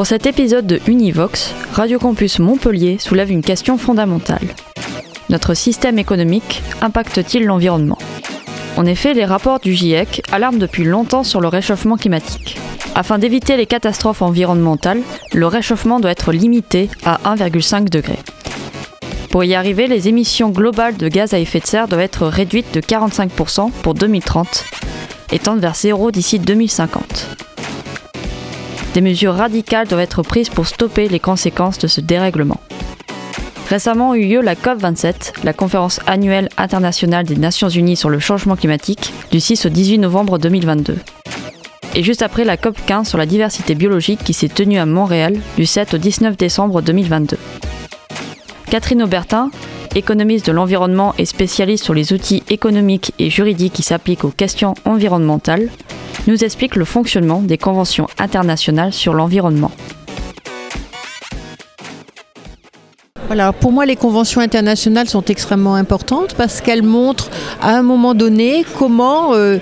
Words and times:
Pour 0.00 0.06
cet 0.06 0.24
épisode 0.24 0.66
de 0.66 0.80
Univox, 0.86 1.54
Radio 1.74 1.98
Campus 1.98 2.38
Montpellier 2.38 2.96
soulève 2.98 3.30
une 3.30 3.42
question 3.42 3.76
fondamentale. 3.76 4.40
Notre 5.28 5.52
système 5.52 5.98
économique 5.98 6.62
impacte-t-il 6.80 7.44
l'environnement? 7.44 7.98
En 8.78 8.86
effet, 8.86 9.12
les 9.12 9.26
rapports 9.26 9.60
du 9.60 9.74
GIEC 9.74 10.22
alarment 10.32 10.58
depuis 10.58 10.84
longtemps 10.84 11.22
sur 11.22 11.42
le 11.42 11.48
réchauffement 11.48 11.98
climatique. 11.98 12.58
Afin 12.94 13.18
d'éviter 13.18 13.58
les 13.58 13.66
catastrophes 13.66 14.22
environnementales, 14.22 15.02
le 15.34 15.46
réchauffement 15.46 16.00
doit 16.00 16.12
être 16.12 16.32
limité 16.32 16.88
à 17.04 17.20
1,5 17.36 17.90
degré. 17.90 18.18
Pour 19.30 19.44
y 19.44 19.54
arriver, 19.54 19.86
les 19.86 20.08
émissions 20.08 20.48
globales 20.48 20.96
de 20.96 21.08
gaz 21.08 21.34
à 21.34 21.38
effet 21.38 21.60
de 21.60 21.66
serre 21.66 21.88
doivent 21.88 22.00
être 22.00 22.26
réduites 22.26 22.72
de 22.72 22.80
45% 22.80 23.70
pour 23.82 23.92
2030 23.92 24.64
et 25.32 25.38
tendent 25.38 25.60
vers 25.60 25.74
zéro 25.74 26.10
d'ici 26.10 26.38
2050. 26.38 27.49
Des 28.94 29.00
mesures 29.00 29.34
radicales 29.34 29.86
doivent 29.86 30.00
être 30.00 30.22
prises 30.22 30.48
pour 30.48 30.66
stopper 30.66 31.08
les 31.08 31.20
conséquences 31.20 31.78
de 31.78 31.86
ce 31.86 32.00
dérèglement. 32.00 32.60
Récemment 33.68 34.14
eut 34.14 34.26
lieu 34.26 34.40
la 34.40 34.56
COP27, 34.56 35.44
la 35.44 35.52
conférence 35.52 36.00
annuelle 36.06 36.48
internationale 36.56 37.24
des 37.24 37.36
Nations 37.36 37.68
Unies 37.68 37.96
sur 37.96 38.10
le 38.10 38.18
changement 38.18 38.56
climatique, 38.56 39.12
du 39.30 39.38
6 39.38 39.66
au 39.66 39.68
18 39.68 39.98
novembre 39.98 40.38
2022 40.38 40.96
et 41.94 42.02
juste 42.02 42.22
après 42.22 42.44
la 42.44 42.56
COP 42.56 42.76
15 42.86 43.08
sur 43.08 43.18
la 43.18 43.26
diversité 43.26 43.74
biologique 43.74 44.22
qui 44.22 44.32
s'est 44.32 44.48
tenue 44.48 44.78
à 44.78 44.86
Montréal 44.86 45.38
du 45.56 45.66
7 45.66 45.94
au 45.94 45.98
19 45.98 46.36
décembre 46.36 46.82
2022. 46.82 47.36
Catherine 48.70 49.02
Aubertin, 49.02 49.50
économiste 49.94 50.46
de 50.46 50.52
l'environnement 50.52 51.14
et 51.18 51.24
spécialiste 51.24 51.84
sur 51.84 51.94
les 51.94 52.12
outils 52.12 52.42
économiques 52.48 53.12
et 53.18 53.30
juridiques 53.30 53.72
qui 53.72 53.82
s'appliquent 53.82 54.24
aux 54.24 54.30
questions 54.30 54.74
environnementales, 54.84 55.68
nous 56.26 56.44
explique 56.44 56.76
le 56.76 56.84
fonctionnement 56.84 57.40
des 57.40 57.58
conventions 57.58 58.06
internationales 58.18 58.92
sur 58.92 59.14
l'environnement. 59.14 59.70
Pour 63.60 63.70
moi, 63.70 63.86
les 63.86 63.94
conventions 63.94 64.40
internationales 64.40 65.08
sont 65.08 65.24
extrêmement 65.26 65.76
importantes 65.76 66.34
parce 66.34 66.60
qu'elles 66.60 66.82
montrent 66.82 67.30
à 67.62 67.76
un 67.76 67.82
moment 67.82 68.12
donné 68.14 68.64
comment 68.76 69.34
euh, 69.34 69.58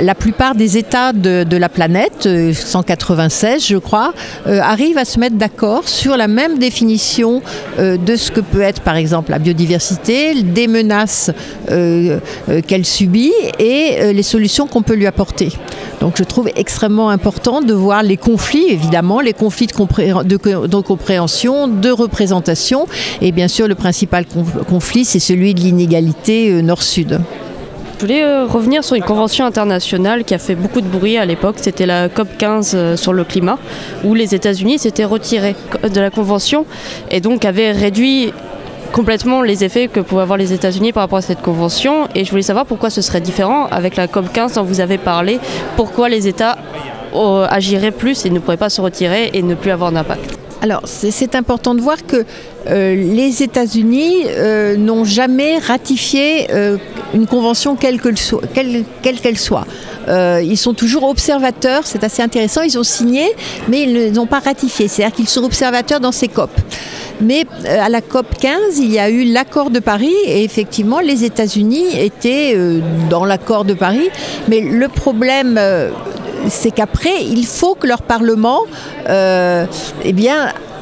la 0.00 0.14
plupart 0.14 0.54
des 0.54 0.76
États 0.76 1.12
de, 1.12 1.56
la 1.56 1.68
planète, 1.68 2.28
196 2.52 3.54
euh, 3.54 3.58
je 3.60 3.76
crois, 3.76 4.12
euh, 4.46 4.60
arrivent 4.60 4.98
à 4.98 5.04
se 5.04 5.18
mettre 5.18 5.36
d'accord 5.36 5.88
sur 5.88 6.16
la 6.16 6.28
même 6.28 6.58
définition 6.58 7.42
euh, 7.78 7.96
de 7.96 8.16
ce 8.16 8.30
que 8.30 8.40
peut 8.40 8.60
être 8.60 8.82
par 8.82 8.96
exemple 8.96 9.30
la 9.30 9.38
biodiversité, 9.38 10.42
des 10.42 10.66
menaces 10.68 11.30
qu'elle 11.66 12.84
subit 12.84 13.32
et 13.58 14.12
les 14.12 14.22
solutions 14.22 14.66
qu'on 14.66 14.82
peut 14.82 14.94
lui 14.94 15.06
apporter. 15.06 15.52
Donc 16.00 16.14
je 16.16 16.24
trouve 16.24 16.48
extrêmement 16.56 17.10
important 17.10 17.60
de 17.60 17.74
voir 17.74 18.02
les 18.02 18.16
conflits, 18.16 18.66
évidemment, 18.68 19.20
les 19.20 19.32
conflits 19.32 19.66
de, 19.66 20.66
de 20.66 20.80
compréhension, 20.80 21.68
de 21.68 21.90
représentation. 21.90 22.86
Et 23.20 23.32
bien 23.32 23.48
sûr, 23.48 23.68
le 23.68 23.74
principal 23.74 24.24
conflit, 24.68 25.04
c'est 25.04 25.18
celui 25.18 25.54
de 25.54 25.60
l'inégalité 25.60 26.62
nord-sud. 26.62 27.20
Je 27.98 28.04
voulais 28.04 28.22
euh, 28.22 28.46
revenir 28.46 28.84
sur 28.84 28.94
une 28.94 29.02
convention 29.02 29.44
internationale 29.44 30.22
qui 30.22 30.32
a 30.32 30.38
fait 30.38 30.54
beaucoup 30.54 30.80
de 30.80 30.86
bruit 30.86 31.18
à 31.18 31.24
l'époque. 31.24 31.56
C'était 31.58 31.84
la 31.84 32.08
COP 32.08 32.28
15 32.38 32.72
euh, 32.76 32.96
sur 32.96 33.12
le 33.12 33.24
climat, 33.24 33.58
où 34.04 34.14
les 34.14 34.36
États-Unis 34.36 34.78
s'étaient 34.78 35.04
retirés 35.04 35.56
de 35.82 36.00
la 36.00 36.08
convention 36.08 36.64
et 37.10 37.20
donc 37.20 37.44
avaient 37.44 37.72
réduit 37.72 38.32
complètement 38.92 39.42
les 39.42 39.64
effets 39.64 39.88
que 39.88 39.98
pouvaient 39.98 40.22
avoir 40.22 40.38
les 40.38 40.52
États-Unis 40.52 40.92
par 40.92 41.02
rapport 41.02 41.18
à 41.18 41.22
cette 41.22 41.42
convention. 41.42 42.06
Et 42.14 42.24
je 42.24 42.30
voulais 42.30 42.42
savoir 42.42 42.66
pourquoi 42.66 42.88
ce 42.88 43.02
serait 43.02 43.20
différent 43.20 43.66
avec 43.66 43.96
la 43.96 44.06
COP 44.06 44.32
15 44.32 44.52
dont 44.52 44.62
vous 44.62 44.80
avez 44.80 44.98
parlé. 44.98 45.40
Pourquoi 45.74 46.08
les 46.08 46.28
États 46.28 46.56
euh, 47.16 47.48
agiraient 47.50 47.90
plus 47.90 48.24
et 48.24 48.30
ne 48.30 48.38
pourraient 48.38 48.56
pas 48.56 48.70
se 48.70 48.80
retirer 48.80 49.30
et 49.32 49.42
ne 49.42 49.56
plus 49.56 49.72
avoir 49.72 49.90
d'impact? 49.90 50.47
Alors, 50.60 50.82
c'est 50.84 51.36
important 51.36 51.74
de 51.74 51.80
voir 51.80 52.04
que 52.04 52.24
euh, 52.68 52.94
les 52.96 53.42
États-Unis 53.44 54.24
euh, 54.26 54.76
n'ont 54.76 55.04
jamais 55.04 55.58
ratifié 55.58 56.48
euh, 56.52 56.78
une 57.14 57.26
convention 57.26 57.76
quelle 57.76 58.00
qu'elle 58.00 58.18
soit. 58.18 58.42
Soit. 59.36 59.66
ils 60.42 60.56
sont 60.56 60.74
toujours 60.74 61.04
observateurs, 61.04 61.82
c'est 61.84 62.02
assez 62.02 62.22
intéressant, 62.22 62.62
ils 62.62 62.78
ont 62.78 62.82
signé, 62.82 63.24
mais 63.68 63.82
ils 63.82 64.12
n'ont 64.12 64.26
pas 64.26 64.40
ratifié, 64.40 64.88
c'est-à-dire 64.88 65.14
qu'ils 65.14 65.28
sont 65.28 65.44
observateurs 65.44 66.00
dans 66.00 66.12
ces 66.12 66.28
COP. 66.28 66.50
Mais 67.20 67.44
à 67.66 67.88
la 67.88 68.00
COP 68.00 68.26
15, 68.38 68.78
il 68.78 68.90
y 68.92 68.98
a 68.98 69.10
eu 69.10 69.24
l'accord 69.24 69.70
de 69.70 69.80
Paris 69.80 70.14
et 70.26 70.44
effectivement, 70.44 71.00
les 71.00 71.24
États-Unis 71.24 71.98
étaient 71.98 72.56
dans 73.10 73.24
l'accord 73.24 73.64
de 73.64 73.74
Paris. 73.74 74.08
Mais 74.48 74.60
le 74.60 74.88
problème 74.88 75.58
c'est 76.48 76.70
qu'après, 76.70 77.22
il 77.22 77.46
faut 77.46 77.74
que 77.74 77.86
leur 77.86 78.02
Parlement 78.02 78.60
euh, 79.08 79.66
eh 80.04 80.14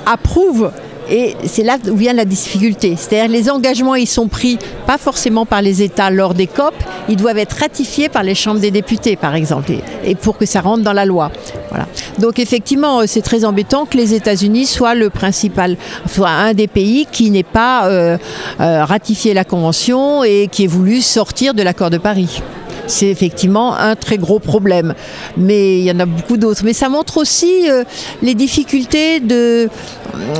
approuve 0.07 0.71
et 1.09 1.37
c'est 1.45 1.63
là 1.63 1.77
où 1.89 1.97
vient 1.97 2.13
la 2.13 2.25
difficulté. 2.25 2.97
C'est-à-dire 2.97 3.31
les 3.31 3.51
engagements, 3.51 3.95
ils 3.95 4.07
sont 4.07 4.29
pris 4.29 4.59
pas 4.87 4.99
forcément 4.99 5.47
par 5.47 5.63
les 5.63 5.83
États 5.83 6.11
lors 6.11 6.35
des 6.35 6.47
COP, 6.47 6.75
ils 7.09 7.17
doivent 7.17 7.39
être 7.39 7.57
ratifiés 7.59 8.09
par 8.09 8.23
les 8.23 8.35
chambres 8.35 8.61
des 8.61 8.71
députés, 8.71 9.17
par 9.17 9.35
exemple, 9.35 9.73
et 10.05 10.15
pour 10.15 10.37
que 10.37 10.47
ça 10.47 10.61
rentre 10.61 10.83
dans 10.83 10.93
la 10.93 11.05
loi. 11.05 11.31
Donc 12.19 12.39
effectivement, 12.39 13.07
c'est 13.07 13.23
très 13.23 13.45
embêtant 13.45 13.85
que 13.85 13.97
les 13.97 14.15
États-Unis 14.15 14.67
soient 14.67 14.95
le 14.95 15.11
principal, 15.11 15.77
soit 16.11 16.31
un 16.31 16.55
des 16.55 16.67
pays 16.67 17.07
qui 17.11 17.31
n'ait 17.31 17.43
pas 17.43 17.87
euh, 17.87 18.17
euh, 18.61 18.85
ratifié 18.85 19.35
la 19.35 19.45
Convention 19.45 20.25
et 20.25 20.49
qui 20.51 20.65
ait 20.65 20.69
voulu 20.69 21.03
sortir 21.03 21.55
de 21.55 21.63
l'accord 21.63 21.91
de 21.91 21.99
Paris 21.99 22.43
c'est 22.87 23.09
effectivement 23.09 23.75
un 23.75 23.97
très 23.97 24.19
gros 24.19 24.39
problème. 24.39 24.95
Mais 25.37 25.79
il 25.79 25.85
y 25.85 25.91
en 25.91 26.01
a 26.01 26.07
beaucoup 26.07 26.37
d'autres. 26.37 26.63
Mais 26.65 26.73
ça 26.73 26.89
montre 26.89 27.19
aussi 27.19 27.69
euh, 27.69 27.85
les 28.23 28.35
difficultés 28.35 29.21
de, 29.21 29.69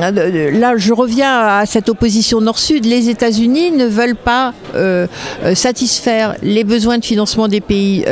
Là, 0.01 0.77
je 0.77 0.93
reviens 0.93 1.39
à 1.39 1.67
cette 1.67 1.89
opposition 1.89 2.41
nord-sud. 2.41 2.87
Les 2.87 3.11
États-Unis 3.11 3.73
ne 3.73 3.87
veulent 3.87 4.17
pas 4.17 4.55
euh, 4.75 5.07
euh, 5.45 5.55
satisfaire 5.55 6.37
les 6.43 6.65
besoins 6.65 6.99
de 6.99 7.05
financement 7.05 7.49
des 7.49 7.61
pays 7.61 8.05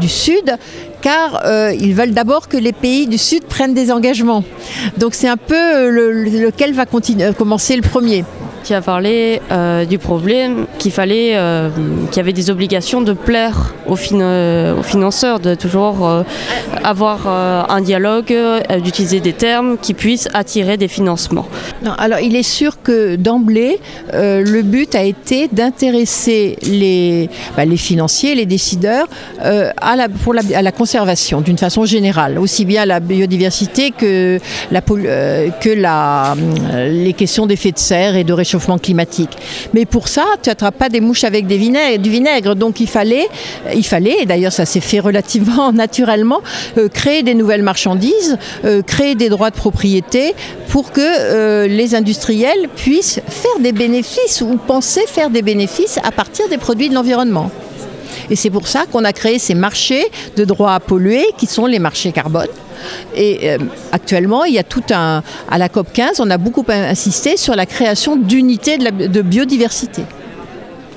du, 0.00 0.08
Sud 0.08 0.56
car 1.00 1.42
ils 1.80 1.94
veulent 1.94 2.12
d'abord 2.12 2.48
que 2.48 2.56
les 2.56 2.72
pays 2.72 3.06
du 3.06 3.18
Sud 3.18 3.44
prennent 3.44 3.74
des 3.74 3.90
engagements. 3.90 4.44
Donc 4.98 5.14
c'est 5.14 5.28
un 5.28 5.36
peu 5.36 5.88
lequel 5.88 6.74
va 6.74 6.86
commencer 6.86 7.74
le 7.74 7.82
premier 7.82 8.24
qui 8.62 8.74
a 8.74 8.80
parlé 8.80 9.40
euh, 9.50 9.84
du 9.84 9.98
problème 9.98 10.66
qu'il 10.78 10.92
fallait, 10.92 11.32
euh, 11.34 11.68
qu'il 12.10 12.16
y 12.16 12.20
avait 12.20 12.32
des 12.32 12.50
obligations 12.50 13.00
de 13.00 13.12
plaire 13.12 13.74
aux, 13.86 13.94
aux 13.94 14.82
financeurs, 14.82 15.40
de 15.40 15.54
toujours 15.54 16.08
euh, 16.08 16.22
avoir 16.84 17.26
un 17.26 17.80
dialogue, 17.80 18.34
d'utiliser 18.82 19.20
des 19.20 19.32
termes 19.32 19.76
qui 19.78 19.94
puissent 19.94 20.28
attirer 20.34 20.76
des 20.76 20.88
financements. 20.88 21.46
alors 21.98 22.20
il 22.20 22.36
est 22.36 22.42
sûr 22.42 22.82
que 22.82 23.16
d'emblée, 23.16 23.80
le 24.12 24.62
but 24.62 24.94
a 24.94 25.02
été 25.02 25.48
d'intéresser 25.48 26.56
les, 26.62 27.28
bah, 27.56 27.64
les 27.64 27.76
financiers, 27.76 28.34
les 28.34 28.46
décideurs 28.46 29.06
à, 29.40 29.96
la, 29.96 30.08
pour 30.08 30.34
la 30.34 30.72
conservation 30.72 31.40
d'une 31.40 31.58
façon 31.58 31.84
générale, 31.84 32.38
aussi 32.38 32.64
bien 32.64 32.84
la 32.84 33.00
biodiversité 33.00 33.90
que, 33.90 34.38
la, 34.70 34.80
que 34.80 35.70
la, 35.70 36.34
les 36.88 37.12
questions 37.12 37.46
d'effet 37.46 37.72
de 37.72 37.78
serre 37.78 38.16
et 38.16 38.24
de 38.24 38.32
réchauffement 38.32 38.51
climatique. 38.80 39.30
Mais 39.74 39.84
pour 39.84 40.08
ça, 40.08 40.24
tu 40.42 40.48
n'attrapes 40.48 40.76
pas 40.76 40.88
des 40.88 41.00
mouches 41.00 41.24
avec 41.24 41.46
du 41.46 41.56
vinaigre. 41.56 42.54
Donc 42.54 42.80
il 42.80 42.88
fallait, 42.88 43.28
il 43.74 43.84
fallait 43.84 44.16
et 44.20 44.26
d'ailleurs 44.26 44.52
ça 44.52 44.66
s'est 44.66 44.80
fait 44.80 45.00
relativement 45.00 45.72
naturellement, 45.84 46.40
euh, 46.78 46.88
créer 46.88 47.22
des 47.22 47.34
nouvelles 47.34 47.62
marchandises, 47.62 48.38
euh, 48.64 48.82
créer 48.82 49.14
des 49.14 49.28
droits 49.28 49.50
de 49.50 49.56
propriété 49.56 50.34
pour 50.68 50.92
que 50.92 51.00
euh, 51.00 51.66
les 51.66 51.94
industriels 51.94 52.68
puissent 52.76 53.20
faire 53.28 53.58
des 53.60 53.72
bénéfices 53.72 54.42
ou 54.42 54.56
penser 54.56 55.02
faire 55.06 55.30
des 55.30 55.42
bénéfices 55.42 55.98
à 56.02 56.10
partir 56.10 56.48
des 56.48 56.58
produits 56.58 56.88
de 56.88 56.94
l'environnement. 56.94 57.50
Et 58.30 58.36
c'est 58.36 58.50
pour 58.50 58.68
ça 58.68 58.84
qu'on 58.90 59.04
a 59.04 59.12
créé 59.12 59.38
ces 59.38 59.54
marchés 59.54 60.06
de 60.36 60.44
droits 60.44 60.74
à 60.74 60.80
polluer 60.80 61.26
qui 61.36 61.46
sont 61.46 61.66
les 61.66 61.78
marchés 61.78 62.12
carbone. 62.12 62.48
Et 63.14 63.50
euh, 63.50 63.58
actuellement. 63.92 64.42
À 65.50 65.58
la 65.58 65.68
COP 65.68 65.92
15, 65.92 66.20
on 66.20 66.30
a 66.30 66.38
beaucoup 66.38 66.64
insisté 66.68 67.36
sur 67.36 67.54
la 67.54 67.66
création 67.66 68.16
d'unités 68.16 68.78
de, 68.78 69.22
biodiversité 69.22 70.02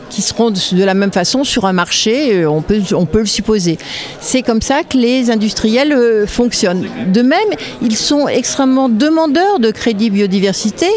qui 0.09 0.21
seront 0.21 0.51
de 0.51 0.83
la 0.83 0.93
même 0.93 1.11
façon 1.11 1.43
sur 1.43 1.65
un 1.65 1.73
marché, 1.73 2.45
on 2.45 2.61
peut, 2.61 2.81
on 2.93 3.05
peut 3.05 3.19
le 3.19 3.25
supposer. 3.25 3.77
C'est 4.19 4.41
comme 4.41 4.61
ça 4.61 4.83
que 4.83 4.97
les 4.97 5.31
industriels 5.31 6.25
fonctionnent. 6.27 6.87
De 7.11 7.21
même, 7.21 7.39
ils 7.81 7.95
sont 7.95 8.27
extrêmement 8.27 8.89
demandeurs 8.89 9.59
de 9.59 9.71
crédit 9.71 10.09
biodiversité 10.09 10.87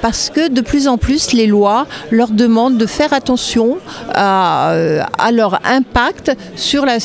parce 0.00 0.30
que 0.30 0.48
de 0.48 0.60
plus 0.60 0.88
en 0.88 0.98
plus 0.98 1.32
les 1.32 1.46
lois 1.46 1.86
leur 2.10 2.28
demandent 2.28 2.78
de 2.78 2.86
faire 2.86 3.12
attention 3.12 3.78
à, 4.14 4.74
leur 5.32 5.60
impact 5.64 6.32
sur 6.56 6.84
la, 6.84 6.98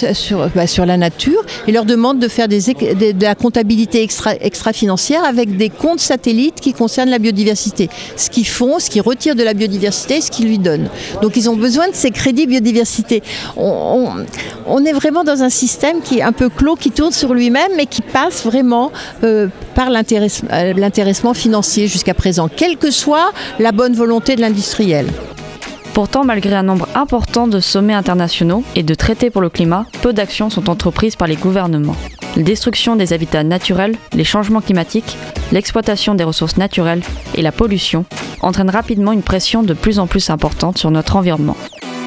bah, 0.55 0.67
sur 0.67 0.85
la 0.85 0.97
nature 0.97 1.43
et 1.67 1.71
leur 1.71 1.85
demandent 1.85 2.19
de 2.19 2.27
faire 2.27 2.47
des, 2.47 2.61
de 2.61 3.23
la 3.23 3.35
comptabilité 3.35 4.03
extra, 4.03 4.35
extra-financière 4.35 5.23
avec 5.23 5.57
des 5.57 5.69
comptes 5.69 5.99
satellites 5.99 6.59
qui 6.61 6.73
concernent 6.73 7.09
la 7.09 7.19
biodiversité. 7.19 7.89
Ce 8.15 8.29
qu'ils 8.29 8.47
font, 8.47 8.79
ce 8.79 8.89
qu'ils 8.89 9.01
retirent 9.01 9.35
de 9.35 9.43
la 9.43 9.53
biodiversité, 9.53 10.21
ce 10.21 10.31
qu'ils 10.31 10.47
lui 10.47 10.59
donnent. 10.59 10.89
Donc 11.21 11.35
ils 11.35 11.49
ont 11.49 11.55
besoin 11.55 11.87
de 11.89 11.95
ces 11.95 12.11
crédits 12.11 12.47
biodiversité. 12.47 13.23
On, 13.55 14.85
est 14.85 14.93
vraiment 14.93 15.23
dans 15.23 15.43
un 15.43 15.49
système 15.49 16.01
qui 16.01 16.19
est 16.19 16.21
un 16.21 16.31
peu 16.31 16.49
clos, 16.49 16.75
qui 16.75 16.91
tourne 16.91 17.11
sur 17.11 17.33
lui-même, 17.33 17.71
mais 17.75 17.85
qui 17.85 18.01
passe 18.01 18.45
vraiment 18.45 18.91
euh, 19.23 19.47
par 19.75 19.89
euh, 19.89 20.73
l'intéressement 20.73 21.33
financier 21.33 21.87
jusqu'à 21.87 22.13
présent, 22.13 22.49
quelle 22.53 22.77
que 22.77 22.91
soit 22.91 23.31
la 23.59 23.71
bonne 23.71 23.93
volonté 23.93 24.35
de 24.35 24.41
l'industriel. 24.41 25.07
Pourtant, 25.93 26.23
malgré 26.23 26.55
un 26.55 26.63
nombre 26.63 26.87
important 26.93 27.47
de 27.47 27.59
sommets 27.59 27.95
internationaux 27.95 28.63
et 28.75 28.83
de 28.83 28.93
traités 28.93 29.31
pour 29.31 29.41
le 29.41 29.49
climat, 29.49 29.87
peu 30.03 30.13
d'actions 30.13 30.49
sont 30.51 30.69
entreprises 30.69 31.15
par 31.15 31.27
les 31.27 31.35
gouvernements. 31.35 31.95
La 32.37 32.43
destruction 32.43 32.95
des 32.95 33.13
habitats 33.13 33.43
naturels, 33.43 33.95
les 34.13 34.23
changements 34.23 34.61
climatiques, 34.61 35.17
l'exploitation 35.51 36.13
des 36.13 36.23
ressources 36.23 36.57
naturelles 36.57 37.01
et 37.33 37.41
la 37.41 37.51
pollution 37.51 38.05
entraînent 38.41 38.69
rapidement 38.69 39.11
une 39.11 39.23
pression 39.23 39.63
de 39.63 39.73
plus 39.73 39.97
en 39.97 40.05
plus 40.05 40.29
importante 40.29 40.77
sur 40.77 40.91
notre 40.91 41.15
environnement. 41.15 41.57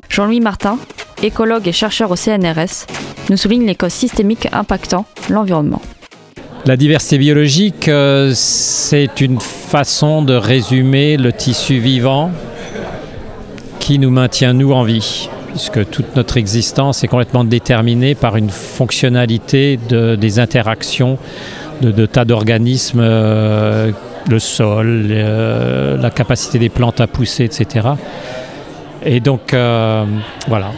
Jean-Louis 0.09 0.39
Martin, 0.39 0.79
écologue 1.25 1.67
et 1.67 1.73
chercheur 1.73 2.13
au 2.13 2.17
CNRS, 2.17 2.87
nous 3.29 3.37
souligne 3.37 3.67
les 3.67 3.75
causes 3.75 3.93
systémiques 3.93 4.47
impactant 4.53 5.05
l'environnement. 5.31 5.83
La 6.65 6.77
diversité 6.77 7.19
biologique, 7.19 7.89
euh, 7.89 8.31
c'est 8.33 9.21
une 9.21 9.41
façon 9.41 10.23
de 10.23 10.35
résumer 10.35 11.17
le 11.17 11.33
tissu 11.33 11.81
vivant 11.81 12.31
qui 13.81 13.99
nous 13.99 14.11
maintient, 14.11 14.53
nous, 14.53 14.73
en 14.73 14.85
vie, 14.85 15.29
puisque 15.51 15.89
toute 15.91 16.17
notre 16.17 16.37
existence 16.37 17.05
est 17.05 17.09
complètement 17.09 17.45
déterminée 17.45 18.15
par 18.15 18.37
une 18.37 18.51
fonctionnalité 18.51 19.79
de, 19.89 20.17
des 20.17 20.39
interactions 20.39 21.19
de, 21.81 22.07
tas 22.07 22.25
d'organismes, 22.25 23.01
euh, 23.03 23.91
le 24.29 24.39
sol, 24.39 25.07
euh, 25.11 25.97
la 25.97 26.11
capacité 26.11 26.59
des 26.59 26.69
plantes 26.69 27.01
à 27.01 27.07
pousser, 27.07 27.45
etc. 27.45 27.89
Et 29.03 29.21
donc, 29.21 29.55
euh, 29.55 30.05
voilà, 30.47 30.73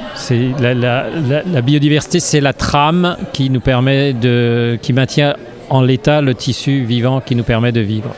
la, 0.61 0.75
la, 0.75 1.61
biodiversité, 1.61 2.21
c'est 2.21 2.41
la 2.41 2.53
trame 2.53 3.17
qui 3.33 3.51
nous 3.51 3.61
permet 3.61 4.13
de, 4.13 4.79
qui 4.81 4.93
maintient 4.93 5.35
en 5.71 5.83
l'état 5.83 6.21
le 6.21 6.35
tissu 6.35 6.85
vivant 6.85 7.21
qui 7.21 7.35
nous 7.35 7.43
permet 7.43 7.73
de 7.73 7.81
vivre. 7.81 8.15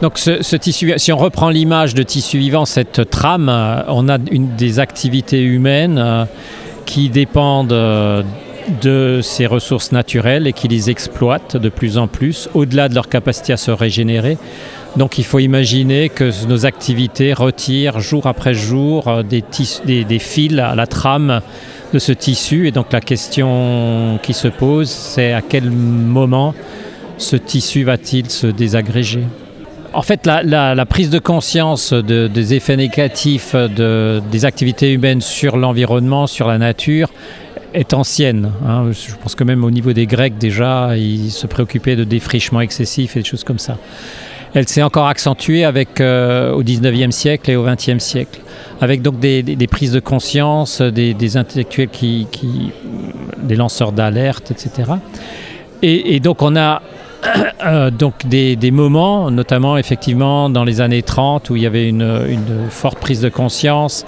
Donc 0.00 0.18
ce, 0.18 0.56
tissu, 0.56 0.92
si 0.96 1.12
on 1.12 1.16
reprend 1.16 1.50
l'image 1.50 1.94
de 1.94 2.04
tissu 2.04 2.38
vivant, 2.38 2.64
cette 2.64 3.10
trame, 3.10 3.48
euh, 3.48 3.82
on 3.88 4.08
a 4.08 4.16
des 4.18 4.78
activités 4.78 5.42
humaines 5.42 5.98
euh, 5.98 6.24
qui 6.86 7.08
dépendent 7.08 7.72
euh, 7.72 8.22
de 8.80 9.18
ces 9.22 9.46
ressources 9.46 9.90
naturelles 9.90 10.46
et 10.46 10.52
qui 10.52 10.68
les 10.68 10.88
exploitent 10.88 11.56
de 11.56 11.68
plus 11.68 11.98
en 11.98 12.06
plus, 12.06 12.48
au-delà 12.54 12.88
de 12.88 12.94
leur 12.94 13.08
capacité 13.08 13.52
à 13.52 13.56
se 13.56 13.72
régénérer. 13.72 14.38
Donc 14.96 15.18
il 15.18 15.24
faut 15.24 15.40
imaginer 15.40 16.10
que 16.10 16.30
nos 16.46 16.64
activités 16.64 17.32
retirent 17.32 17.98
jour 17.98 18.26
après 18.26 18.54
jour 18.54 19.22
des 19.24 20.18
fils 20.18 20.58
à 20.58 20.74
la 20.74 20.86
trame 20.86 21.40
de 21.92 21.98
ce 21.98 22.12
tissu. 22.12 22.68
Et 22.68 22.70
donc 22.70 22.92
la 22.92 23.00
question 23.00 24.18
qui 24.22 24.32
se 24.32 24.48
pose, 24.48 24.88
c'est 24.88 25.32
à 25.32 25.42
quel 25.42 25.70
moment 25.70 26.54
ce 27.16 27.36
tissu 27.36 27.84
va-t-il 27.84 28.30
se 28.30 28.46
désagréger? 28.46 29.24
En 29.92 30.02
fait, 30.02 30.26
la, 30.26 30.86
prise 30.86 31.10
de 31.10 31.18
conscience 31.18 31.92
des 31.92 32.54
effets 32.54 32.76
négatifs 32.76 33.54
des 33.54 34.44
activités 34.44 34.92
humaines 34.92 35.20
sur 35.20 35.56
l'environnement, 35.56 36.26
sur 36.26 36.48
la 36.48 36.58
nature, 36.58 37.10
est 37.74 37.94
ancienne. 37.94 38.52
Hein. 38.66 38.90
Je 38.92 39.14
pense 39.22 39.34
que 39.34 39.44
même 39.44 39.64
au 39.64 39.70
niveau 39.70 39.92
des 39.92 40.06
Grecs, 40.06 40.38
déjà, 40.38 40.96
ils 40.96 41.30
se 41.30 41.46
préoccupaient 41.46 41.96
de 41.96 42.04
défrichement 42.04 42.60
excessif 42.60 43.16
et 43.16 43.20
des 43.20 43.24
choses 43.24 43.44
comme 43.44 43.58
ça. 43.58 43.76
Elle 44.54 44.66
s'est 44.66 44.82
encore 44.82 45.08
accentuée 45.08 45.64
avec, 45.64 46.00
euh, 46.00 46.52
au 46.52 46.62
19e 46.62 47.10
siècle 47.10 47.50
et 47.50 47.56
au 47.56 47.66
20e 47.66 47.98
siècle, 47.98 48.40
avec 48.80 49.02
donc 49.02 49.20
des, 49.20 49.42
prises 49.70 49.92
de 49.92 50.00
conscience, 50.00 50.80
des, 50.80 51.36
intellectuels 51.36 51.90
qui, 51.90 52.26
des 53.42 53.56
lanceurs 53.56 53.92
d'alerte, 53.92 54.50
etc. 54.50 54.92
et, 55.82 56.18
donc 56.20 56.40
on 56.40 56.56
a 56.56 56.80
donc 57.92 58.26
des, 58.26 58.70
moments, 58.70 59.30
notamment 59.30 59.76
effectivement 59.76 60.50
dans 60.50 60.64
les 60.64 60.80
années 60.80 61.02
30 61.02 61.50
où 61.50 61.56
il 61.56 61.62
y 61.62 61.66
avait 61.66 61.88
une, 61.88 62.68
forte 62.70 62.98
prise 62.98 63.20
de 63.20 63.28
conscience. 63.28 64.04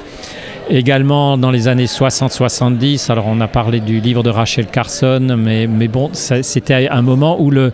Également 0.68 1.36
dans 1.36 1.50
les 1.50 1.66
années 1.66 1.86
60-70, 1.86 3.10
alors 3.10 3.26
on 3.26 3.40
a 3.40 3.48
parlé 3.48 3.80
du 3.80 4.00
livre 4.00 4.22
de 4.22 4.30
Rachel 4.30 4.66
Carson, 4.66 5.36
mais, 5.36 5.66
mais 5.66 5.88
bon, 5.88 6.10
c'était 6.12 6.88
un 6.88 7.02
moment 7.02 7.40
où 7.40 7.50
le, 7.50 7.72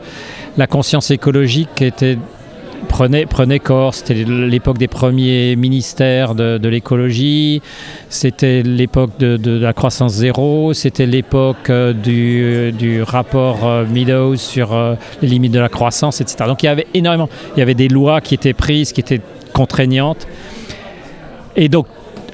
la 0.56 0.66
conscience 0.66 1.10
écologique 1.10 1.82
était 1.82 2.16
prenait, 2.96 3.26
prenait 3.26 3.58
corps. 3.58 3.94
C'était 3.94 4.14
l'époque 4.14 4.78
des 4.78 4.88
premiers 4.88 5.54
ministères 5.54 6.34
de, 6.34 6.68
l'écologie, 6.68 7.60
c'était 8.08 8.62
l'époque 8.62 9.18
de, 9.18 9.58
la 9.58 9.74
croissance 9.74 10.12
zéro, 10.14 10.72
c'était 10.72 11.04
l'époque 11.04 11.68
euh, 11.68 11.92
du, 12.72 13.02
rapport 13.02 13.66
euh, 13.66 13.84
Meadows 13.84 14.36
sur 14.36 14.72
euh, 14.72 14.94
les 15.20 15.28
limites 15.28 15.52
de 15.52 15.58
la 15.58 15.68
croissance, 15.68 16.22
etc. 16.22 16.44
Donc 16.46 16.62
il 16.62 16.66
y 16.66 16.68
avait 16.70 16.86
énormément, 16.94 17.28
il 17.54 17.58
y 17.58 17.62
avait 17.62 17.74
des 17.74 17.88
lois 17.88 18.22
qui 18.22 18.34
étaient 18.34 18.54
prises, 18.54 18.92
qui 18.92 19.00
étaient 19.00 19.20
contraignantes. 19.52 20.26
Et 21.54 21.68
donc 21.68 21.86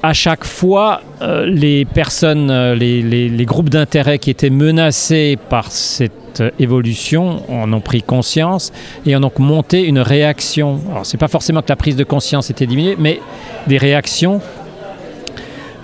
à 0.05 0.13
chaque 0.13 0.45
fois, 0.45 1.01
les 1.47 1.85
personnes, 1.85 2.73
les 2.73 3.45
groupes 3.47 3.71
d'intérêt 3.71 4.19
qui 4.19 4.31
étaient 4.31 4.51
menacés 4.51 5.39
par 5.49 5.71
cette 5.71 6.22
évolution 6.59 7.43
en 7.51 7.73
ont 7.73 7.81
pris 7.81 8.03
conscience 8.03 8.73
et 9.05 9.17
ont 9.17 9.33
monté 9.39 9.83
une 9.83 9.99
réaction. 9.99 10.81
Alors, 10.91 11.07
c'est 11.07 11.19
pas 11.19 11.29
forcément 11.29 11.63
que 11.63 11.69
la 11.69 11.77
prise 11.77 11.97
de 11.97 12.05
conscience 12.05 12.51
était 12.51 12.67
diminuée, 12.67 12.97
mais 12.99 13.21
des 13.67 13.79
réactions 13.79 14.41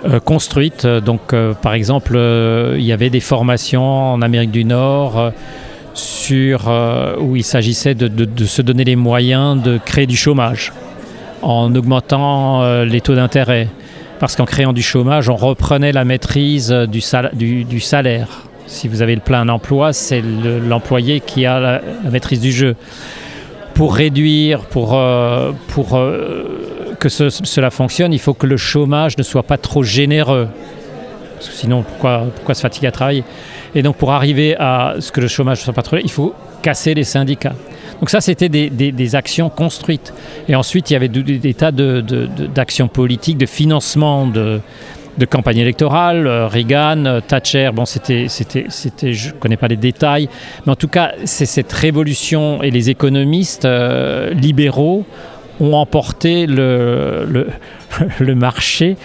euh, 0.05 0.21
construites. 0.21 0.87
Donc, 0.87 1.33
euh, 1.33 1.53
par 1.53 1.73
exemple, 1.73 2.13
euh, 2.15 2.75
il 2.77 2.85
y 2.85 2.93
avait 2.93 3.09
des 3.09 3.19
formations 3.19 4.13
en 4.13 4.21
Amérique 4.21 4.51
du 4.51 4.63
Nord 4.63 5.33
sur, 5.93 6.71
où 7.19 7.35
il 7.35 7.43
s'agissait 7.43 7.95
de, 7.95 8.45
se 8.45 8.61
donner 8.61 8.85
les 8.85 8.95
moyens 8.95 9.61
de 9.61 9.77
créer 9.83 10.07
du 10.07 10.15
chômage 10.15 10.71
en 11.41 11.75
augmentant 11.75 12.83
les 12.83 13.01
taux 13.01 13.15
d'intérêt. 13.15 13.67
Parce 14.19 14.35
qu'en 14.35 14.45
créant 14.45 14.71
du 14.71 14.81
chômage, 14.81 15.29
on 15.29 15.35
reprenait 15.35 15.91
la 15.91 16.05
maîtrise 16.05 16.69
du 16.71 17.01
salaire. 17.01 18.48
Si 18.69 18.87
vous 18.87 19.01
avez 19.01 19.15
le 19.15 19.21
plein 19.21 19.49
emploi, 19.49 19.93
c'est 19.93 20.21
l'employé 20.21 21.21
qui 21.21 21.47
a 21.47 21.59
la, 21.59 21.81
maîtrise 22.11 22.39
du 22.39 22.51
jeu. 22.51 22.75
Pour 23.73 23.95
réduire, 23.95 24.61
pour, 24.67 24.93
euh, 24.93 25.51
pour 25.69 25.95
euh, 25.95 26.95
que 26.99 27.09
cela 27.09 27.71
fonctionne, 27.71 28.13
il 28.13 28.19
faut 28.19 28.35
que 28.35 28.45
le 28.45 28.57
chômage 28.57 29.17
ne 29.17 29.23
soit 29.23 29.41
pas 29.41 29.57
trop 29.57 29.81
généreux. 29.81 30.47
Parce 31.35 31.49
que 31.49 31.55
sinon, 31.55 31.81
pourquoi, 31.81 32.27
pourquoi 32.35 32.53
se 32.53 32.61
fatiguer 32.61 32.87
à 32.87 32.91
travailler? 32.91 33.23
Et 33.73 33.81
donc, 33.81 33.95
pour 33.95 34.11
arriver 34.11 34.55
à 34.59 34.95
ce 34.99 35.11
que 35.11 35.19
le 35.19 35.27
chômage 35.27 35.59
ne 35.59 35.63
soit 35.63 35.73
pas 35.73 35.81
trop, 35.81 35.97
il 35.97 36.11
faut 36.11 36.35
casser 36.61 36.93
les 36.93 37.05
syndicats. 37.05 37.55
Donc 37.99 38.11
ça, 38.11 38.21
c'était 38.21 38.49
des, 38.49 38.69
des, 38.69 39.15
actions 39.15 39.49
construites. 39.49 40.13
Et 40.47 40.55
ensuite, 40.55 40.91
il 40.91 40.93
y 40.93 40.95
avait 40.95 41.07
des, 41.09 41.53
tas 41.55 41.71
d'actions 41.71 42.85
de, 42.85 42.91
politiques, 42.91 43.37
de 43.37 43.47
financement 43.47 44.27
de, 44.27 44.61
de 45.19 45.25
campagne 45.25 45.57
électorale, 45.57 46.25
euh, 46.25 46.47
Reagan, 46.47 47.05
euh, 47.05 47.19
Thatcher, 47.19 47.69
bon, 47.73 47.85
c'était, 47.85 48.25
c'était, 48.29 48.65
c'était, 48.69 49.13
je 49.13 49.27
ne 49.27 49.33
connais 49.33 49.57
pas 49.57 49.67
les 49.67 49.75
détails, 49.75 50.29
mais 50.65 50.71
en 50.71 50.75
tout 50.75 50.87
cas, 50.87 51.11
c'est 51.25 51.45
cette 51.45 51.71
révolution 51.71 52.63
et 52.63 52.71
les 52.71 52.89
économistes 52.89 53.65
euh, 53.65 54.33
libéraux 54.33 55.05
ont 55.59 55.73
emporté 55.73 56.47
le, 56.47 57.47
le, 58.19 58.35
marché 58.35 58.95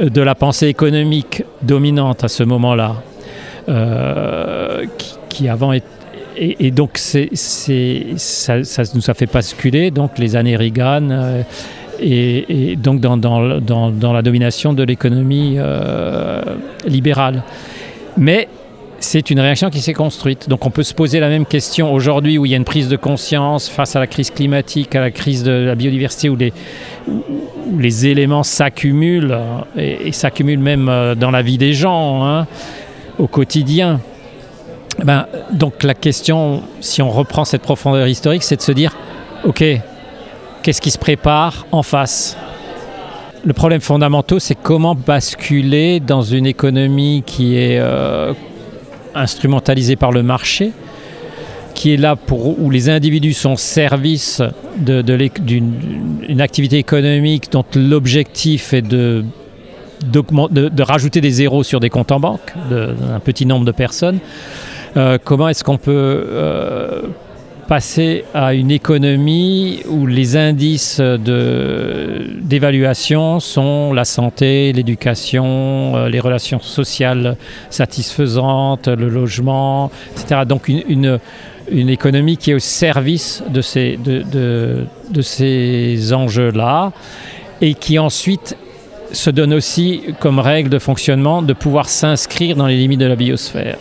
de 0.00 0.22
la 0.22 0.34
pensée 0.34 0.68
économique 0.68 1.44
dominante 1.60 2.24
à 2.24 2.28
ce 2.28 2.42
moment-là, 2.44 3.02
qui, 5.28 5.48
avant 5.48 5.72
et, 6.34 6.70
donc 6.70 6.92
c'est, 6.94 7.28
c'est, 7.34 8.06
ça, 8.16 8.64
ça, 8.64 8.82
nous 8.94 9.10
a 9.10 9.14
fait 9.14 9.30
basculer 9.30 9.90
donc 9.90 10.18
les 10.18 10.34
années 10.34 10.56
Reagan 10.56 11.44
et, 12.00 12.76
donc 12.76 13.00
dans, 13.00 13.16
la 14.12 14.22
domination 14.22 14.72
de 14.72 14.82
l'économie 14.82 15.56
euh, 15.58 16.42
libérale. 16.86 17.42
Mais 18.16 18.48
c'est 18.98 19.30
une 19.30 19.40
réaction 19.40 19.70
qui 19.70 19.80
s'est 19.80 19.94
construite. 19.94 20.48
Donc 20.48 20.64
on 20.64 20.70
peut 20.70 20.82
se 20.82 20.94
poser 20.94 21.20
la 21.20 21.28
même 21.28 21.46
question 21.46 21.92
aujourd'hui 21.92 22.38
où 22.38 22.46
il 22.46 22.52
y 22.52 22.54
a 22.54 22.56
une 22.56 22.64
prise 22.64 22.88
de 22.88 22.96
conscience 22.96 23.68
face 23.68 23.96
à 23.96 24.00
la 24.00 24.06
crise 24.06 24.30
climatique, 24.30 24.94
à 24.94 25.00
la 25.00 25.10
crise 25.10 25.42
de 25.42 25.50
la 25.50 25.74
biodiversité, 25.74 26.28
où 26.28 26.36
les, 26.36 28.06
éléments 28.06 28.42
s'accumulent, 28.42 29.38
et, 29.76 30.08
et 30.08 30.12
s'accumulent 30.12 30.60
même 30.60 30.88
euh, 30.88 31.14
dans 31.14 31.30
la 31.30 31.42
vie 31.42 31.58
des 31.58 31.72
gens, 31.72 32.24
hein, 32.24 32.46
au 33.18 33.26
quotidien. 33.26 34.00
Ben, 35.04 35.26
donc 35.52 35.82
la 35.82 35.94
question, 35.94 36.62
si 36.80 37.02
on 37.02 37.10
reprend 37.10 37.44
cette 37.44 37.62
profondeur 37.62 38.06
historique, 38.06 38.42
c'est 38.42 38.56
de 38.56 38.62
se 38.62 38.72
dire, 38.72 38.96
OK, 39.44 39.64
qu'est-ce 40.62 40.80
qui 40.80 40.90
se 40.90 40.98
prépare 40.98 41.66
en 41.72 41.82
face? 41.82 42.36
Le 43.44 43.52
problème 43.52 43.80
fondamental, 43.80 44.40
c'est 44.40 44.54
comment 44.54 44.94
basculer 44.94 45.98
dans 45.98 46.22
une 46.22 46.46
économie 46.46 47.24
qui 47.26 47.56
est 47.56 47.78
euh, 47.80 48.32
instrumentalisée 49.14 49.96
par 49.96 50.12
le 50.12 50.22
marché, 50.22 50.70
qui 51.74 51.92
est 51.92 51.96
là 51.96 52.14
pour 52.14 52.60
où 52.60 52.70
les 52.70 52.88
individus 52.88 53.32
sont 53.32 53.56
service 53.56 54.40
d'une 54.76 56.40
activité 56.40 56.78
économique 56.78 57.50
dont 57.50 57.64
l'objectif 57.74 58.72
est 58.72 58.82
de, 58.82 59.24
rajouter 60.80 61.20
des 61.20 61.30
zéros 61.30 61.64
sur 61.64 61.80
des 61.80 61.90
comptes 61.90 62.12
en 62.12 62.20
banque 62.20 62.52
d'un 62.70 63.18
petit 63.18 63.46
nombre 63.46 63.64
de 63.64 63.72
personnes. 63.72 64.20
Euh, 64.96 65.18
comment 65.22 65.48
est-ce 65.48 65.64
qu'on 65.64 65.78
peut 65.78 65.92
euh, 65.92 67.02
passer 67.72 68.26
à 68.34 68.52
une 68.52 68.70
économie 68.70 69.80
où 69.88 70.06
les 70.06 70.36
indices 70.36 71.00
d'évaluation 71.00 73.40
sont 73.40 73.94
la 73.94 74.04
santé, 74.04 74.74
l'éducation, 74.74 75.96
euh, 75.96 76.10
les 76.10 76.20
relations 76.20 76.60
sociales 76.60 77.38
satisfaisantes, 77.70 78.88
le 78.88 79.08
logement, 79.08 79.90
etc. 80.10 80.42
Donc 80.46 80.68
une, 80.68 81.18
une, 81.70 81.88
économie 81.88 82.36
qui 82.36 82.50
est 82.50 82.54
au 82.54 82.58
service 82.58 83.42
de 83.48 83.62
ces, 83.62 83.96
de, 83.96 84.84
de 85.08 85.22
ces 85.22 86.12
enjeux-là 86.12 86.92
et 87.62 87.72
qui 87.72 87.98
ensuite 87.98 88.54
se 89.12 89.30
donne 89.30 89.54
aussi 89.54 90.02
comme 90.20 90.40
règle 90.40 90.68
de 90.68 90.78
fonctionnement 90.78 91.40
de 91.40 91.54
pouvoir 91.54 91.88
s'inscrire 91.88 92.54
dans 92.54 92.66
les 92.66 92.76
limites 92.76 93.00
de 93.00 93.06
la 93.06 93.16
biosphère. 93.16 93.78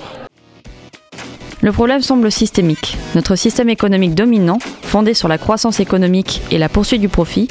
Le 1.63 1.71
problème 1.71 2.01
semble 2.01 2.31
systémique. 2.31 2.97
Notre 3.13 3.35
système 3.35 3.69
économique 3.69 4.15
dominant, 4.15 4.57
fondé 4.81 5.13
sur 5.13 5.27
la 5.27 5.37
croissance 5.37 5.79
économique 5.79 6.41
et 6.49 6.57
la 6.57 6.69
poursuite 6.69 7.01
du 7.01 7.09
profit, 7.09 7.47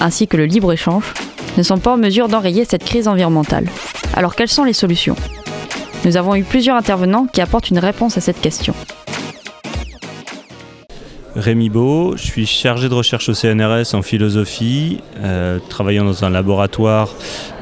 ainsi 0.00 0.26
que 0.26 0.38
le 0.38 0.46
libre-échange, 0.46 1.12
ne 1.58 1.62
sont 1.62 1.78
pas 1.78 1.92
en 1.92 1.98
mesure 1.98 2.28
d'enrayer 2.28 2.64
cette 2.64 2.84
crise 2.84 3.06
environnementale. 3.06 3.68
Alors 4.16 4.34
quelles 4.34 4.48
sont 4.48 4.64
les 4.64 4.72
solutions? 4.72 5.16
Nous 6.06 6.16
avons 6.16 6.34
eu 6.34 6.42
plusieurs 6.42 6.76
intervenants 6.76 7.26
qui 7.26 7.42
apportent 7.42 7.68
une 7.68 7.78
réponse 7.78 8.16
à 8.16 8.22
cette 8.22 8.40
question. 8.40 8.74
Rémi 11.36 11.68
Beau, 11.68 12.16
je 12.16 12.22
suis 12.22 12.46
chargé 12.46 12.88
de 12.88 12.94
recherche 12.94 13.28
au 13.28 13.34
CNRS 13.34 13.94
en 13.94 14.02
philosophie, 14.02 14.98
euh, 15.22 15.58
travaillant 15.68 16.04
dans 16.04 16.24
un 16.24 16.30
laboratoire 16.30 17.08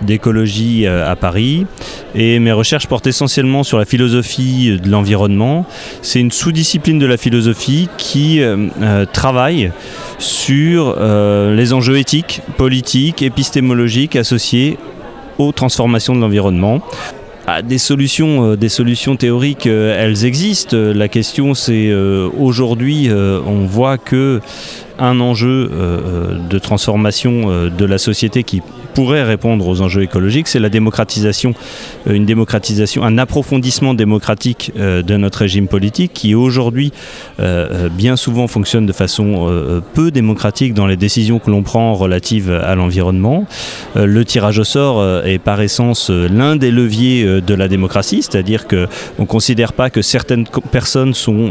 d'écologie 0.01 0.87
euh, 0.87 1.11
à 1.11 1.17
Paris. 1.17 1.67
Et 2.15 2.39
mes 2.39 2.53
recherches 2.53 2.87
portent 2.87 3.07
essentiellement 3.07 3.65
sur 3.65 3.79
la 3.79 3.85
philosophie 3.85 4.79
de 4.83 4.89
l'environnement. 4.89 5.67
C'est 6.01 6.21
une 6.21 6.33
sous-discipline 6.33 6.99
de 6.99 7.05
la 7.07 7.19
philosophie 7.19 7.91
qui 7.99 8.41
euh, 8.41 9.05
travaille 9.13 9.71
sur 10.19 10.97
les 10.99 11.73
enjeux 11.73 11.99
éthiques, 11.99 12.41
politiques, 12.57 13.23
épistémologiques 13.23 14.17
associés 14.17 14.79
aux 15.39 15.53
transformations 15.53 16.17
de 16.17 16.21
l'environnement. 16.21 16.83
Ah, 17.51 17.63
des, 17.63 17.79
solutions, 17.79 18.45
euh, 18.45 18.57
des 18.59 18.69
solutions 18.69 19.17
théoriques, 19.17 19.67
euh, 19.67 19.99
elles 19.99 20.27
existent. 20.27 20.77
La 20.77 21.09
question, 21.09 21.55
c'est 21.55 21.89
euh, 21.89 22.29
aujourd'hui, 22.39 23.09
on 23.11 23.65
voit 23.65 23.97
que 23.97 24.43
un 24.99 25.19
enjeu 25.21 25.71
de 26.51 26.59
transformation 26.59 27.71
de 27.71 27.85
la 27.87 27.97
société 27.97 28.43
qui 28.43 28.63
pourrait 28.99 29.23
répondre 29.23 29.69
aux 29.69 29.81
enjeux 29.81 30.03
écologiques, 30.03 30.49
c'est 30.49 30.59
la 30.59 30.71
démocratisation, 30.71 31.55
euh, 32.09 32.15
une 32.15 32.27
démocratisation, 32.27 33.05
un 33.05 33.17
approfondissement 33.17 33.95
démocratique 33.95 34.73
euh, 34.77 35.03
de 35.03 35.17
notre 35.17 35.39
régime 35.39 35.69
politique 35.69 36.11
qui 36.13 36.35
aujourd'hui 36.35 36.93
euh, 37.39 37.89
bien 37.91 38.17
souvent 38.17 38.49
fonctionne 38.49 38.87
de 38.87 38.93
façon 38.93 39.29
peu 39.95 40.11
démocratique 40.11 40.75
dans 40.75 40.89
les 40.89 40.97
décisions 40.97 41.39
que 41.39 41.49
l'on 41.49 41.63
prend 41.63 41.95
relatives 41.95 42.51
à 42.51 42.75
l'environnement. 42.75 43.47
Le 43.95 44.25
tirage 44.25 44.59
au 44.59 44.65
sort 44.65 45.25
est 45.25 45.39
par 45.39 45.61
essence 45.61 46.11
l'un 46.11 46.57
des 46.57 46.73
leviers 46.73 47.41
de 47.41 47.55
la 47.55 47.69
démocratie, 47.69 48.23
c'est-à-dire 48.23 48.67
que 48.67 48.89
on 49.21 49.27
considère 49.27 49.75
pas 49.75 49.91
que 49.91 50.03
certaines 50.03 50.47
personnes 50.73 51.15
sont 51.15 51.51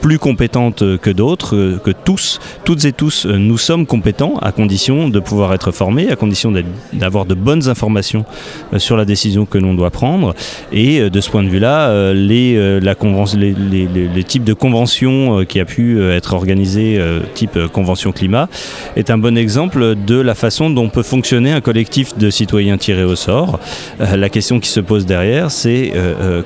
plus 0.00 0.18
compétentes 0.18 0.98
que 0.98 1.10
d'autres, 1.10 1.80
que 1.82 1.90
tous, 1.90 2.38
toutes 2.64 2.84
et 2.84 2.92
tous, 2.92 3.26
nous 3.26 3.58
sommes 3.58 3.86
compétents 3.86 4.36
à 4.40 4.52
condition 4.52 5.08
de 5.08 5.18
pouvoir 5.18 5.52
être 5.52 5.72
formés, 5.72 6.10
à 6.10 6.16
condition 6.16 6.52
d'être 6.52 6.75
d'avoir 6.92 7.26
de 7.26 7.34
bonnes 7.34 7.68
informations 7.68 8.24
euh, 8.72 8.78
sur 8.78 8.96
la 8.96 9.04
décision 9.04 9.46
que 9.46 9.58
l'on 9.58 9.74
doit 9.74 9.90
prendre. 9.90 10.34
Et 10.72 11.00
euh, 11.00 11.10
de 11.10 11.20
ce 11.20 11.30
point 11.30 11.42
de 11.42 11.48
vue-là, 11.48 11.88
euh, 11.88 12.14
les, 12.14 12.80
la 12.80 12.94
les, 12.94 14.24
types 14.24 14.44
de 14.44 14.52
conventions 14.52 15.44
qui 15.44 15.60
a 15.60 15.64
pu 15.64 16.02
être 16.02 16.34
organisées, 16.34 17.00
type 17.34 17.58
convention 17.72 18.10
climat, 18.10 18.48
est 18.96 19.10
un 19.10 19.18
bon 19.18 19.36
exemple 19.38 19.94
de 19.94 20.16
la 20.16 20.34
façon 20.34 20.70
dont 20.70 20.88
peut 20.88 21.02
fonctionner 21.02 21.52
un 21.52 21.60
collectif 21.60 22.16
de 22.18 22.30
citoyens 22.30 22.76
tirés 22.76 23.04
au 23.04 23.14
sort. 23.14 23.60
La 24.00 24.28
question 24.28 24.58
qui 24.58 24.68
se 24.68 24.80
pose 24.80 25.06
derrière, 25.06 25.50
c'est 25.50 25.92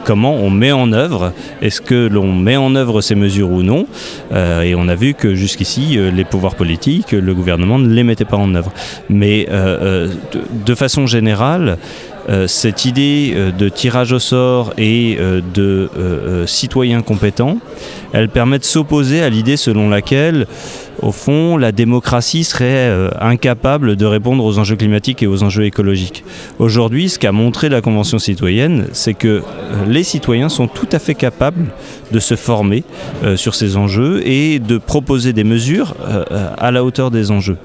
comment 0.04 0.34
on 0.34 0.50
met 0.50 0.72
en 0.72 0.92
œuvre, 0.92 1.32
est-ce 1.62 1.80
que 1.80 2.06
l'on 2.06 2.32
met 2.32 2.56
en 2.56 2.74
œuvre 2.74 3.00
ces 3.00 3.14
mesures 3.14 3.50
ou 3.50 3.62
non? 3.62 3.86
Et 4.32 4.74
on 4.74 4.88
a 4.88 4.94
vu 4.94 5.14
que 5.14 5.34
jusqu'ici, 5.34 5.98
les 6.14 6.24
pouvoirs 6.24 6.56
politiques, 6.56 7.12
le 7.12 7.34
gouvernement 7.34 7.78
ne 7.78 7.88
les 7.88 8.04
mettait 8.04 8.24
pas 8.26 8.36
en 8.36 8.54
œuvre. 8.54 8.72
Mais 9.08 9.48
de, 10.66 10.74
façon 10.74 11.06
générale, 11.06 11.78
euh, 12.28 12.46
cette 12.46 12.84
idée 12.84 13.32
euh, 13.34 13.50
de 13.50 13.68
tirage 13.68 14.12
au 14.12 14.18
sort 14.18 14.72
et 14.78 15.16
euh, 15.18 15.40
de 15.54 15.90
citoyens 16.46 17.02
compétents, 17.02 17.58
elle 18.12 18.28
permet 18.28 18.58
de 18.58 18.64
s'opposer 18.64 19.22
à 19.22 19.28
l'idée 19.28 19.56
selon 19.56 19.88
laquelle, 19.88 20.46
au 21.02 21.12
fond, 21.12 21.56
la 21.56 21.72
démocratie 21.72 22.44
serait 22.44 23.10
incapable 23.20 23.96
de 23.96 24.06
répondre 24.06 24.44
aux 24.44 24.58
enjeux 24.58 24.76
climatiques 24.76 25.22
et 25.22 25.26
aux 25.26 25.42
enjeux 25.42 25.64
écologiques. 25.64 26.24
Aujourd'hui, 26.58 27.08
ce 27.08 27.18
qu'a 27.18 27.32
montré 27.32 27.68
la 27.68 27.80
Convention 27.80 28.18
citoyenne, 28.18 28.86
c'est 28.92 29.14
que 29.14 29.42
les 29.86 30.02
citoyens 30.02 30.48
sont 30.48 30.66
tout 30.66 30.88
à 30.92 30.98
fait 30.98 31.14
capables 31.14 31.66
de 32.10 32.18
se 32.18 32.34
former 32.36 32.84
sur 33.36 33.54
ces 33.54 33.76
enjeux 33.76 34.26
et 34.26 34.58
de 34.58 34.78
proposer 34.78 35.32
des 35.32 35.44
mesures 35.44 35.94
à 36.58 36.70
la 36.70 36.84
hauteur 36.84 37.10
des 37.10 37.30
enjeux. 37.30 37.58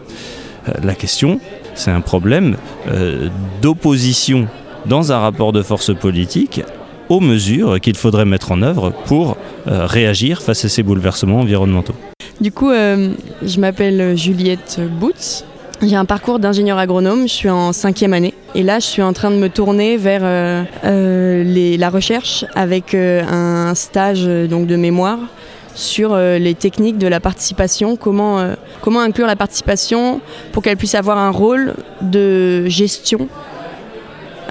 la 0.84 0.96
question, 0.96 1.40
c'est 1.76 1.92
un 1.92 2.02
problème 2.02 2.58
euh, 2.88 3.30
d'opposition 3.62 4.48
dans 4.86 5.12
un 5.12 5.20
rapport 5.20 5.52
de 5.52 5.62
force 5.62 5.94
politique 5.94 6.62
aux 7.10 7.20
mesures 7.20 7.80
qu'il 7.80 7.96
faudrait 7.96 8.26
mettre 8.26 8.52
en 8.52 8.62
œuvre 8.62 8.92
pour 9.06 9.38
euh, 9.68 9.86
réagir 9.86 10.42
face 10.42 10.66
à 10.66 10.70
ces 10.70 10.82
bouleversements 10.82 11.42
environnementaux. 11.42 11.94
Du 12.42 12.52
coup, 12.52 12.72
euh, 12.72 13.10
je 13.44 13.60
m'appelle 13.60 14.18
Juliette 14.18 14.80
Boots. 15.00 15.46
J'ai 15.82 15.96
un 15.96 16.06
parcours 16.06 16.40
d'ingénieur 16.40 16.78
agronome, 16.78 17.24
je 17.24 17.34
suis 17.34 17.50
en 17.50 17.74
cinquième 17.74 18.14
année 18.14 18.34
et 18.56 18.64
là 18.64 18.80
je 18.80 18.86
suis 18.86 19.02
en 19.02 19.12
train 19.12 19.30
de 19.30 19.36
me 19.36 19.50
tourner 19.50 19.98
vers 19.98 20.22
la 20.84 21.90
recherche 21.90 22.46
avec 22.56 22.96
un 22.96 23.76
stage 23.76 24.26
donc, 24.26 24.68
de 24.68 24.78
mémoire 24.78 25.20
sur 25.76 26.14
euh, 26.14 26.40
les 26.40 26.56
techniques 26.56 26.98
de 26.98 27.08
la 27.08 27.20
participation, 27.20 27.98
comment, 27.98 28.40
euh, 28.40 28.56
comment 28.82 29.02
inclure 29.02 29.28
la 29.28 29.36
participation 29.36 30.22
pour 30.52 30.64
qu'elle 30.64 30.78
puisse 30.78 30.96
avoir 30.96 31.18
un 31.18 31.30
rôle 31.30 31.76
de 32.02 32.66
gestion 32.68 33.28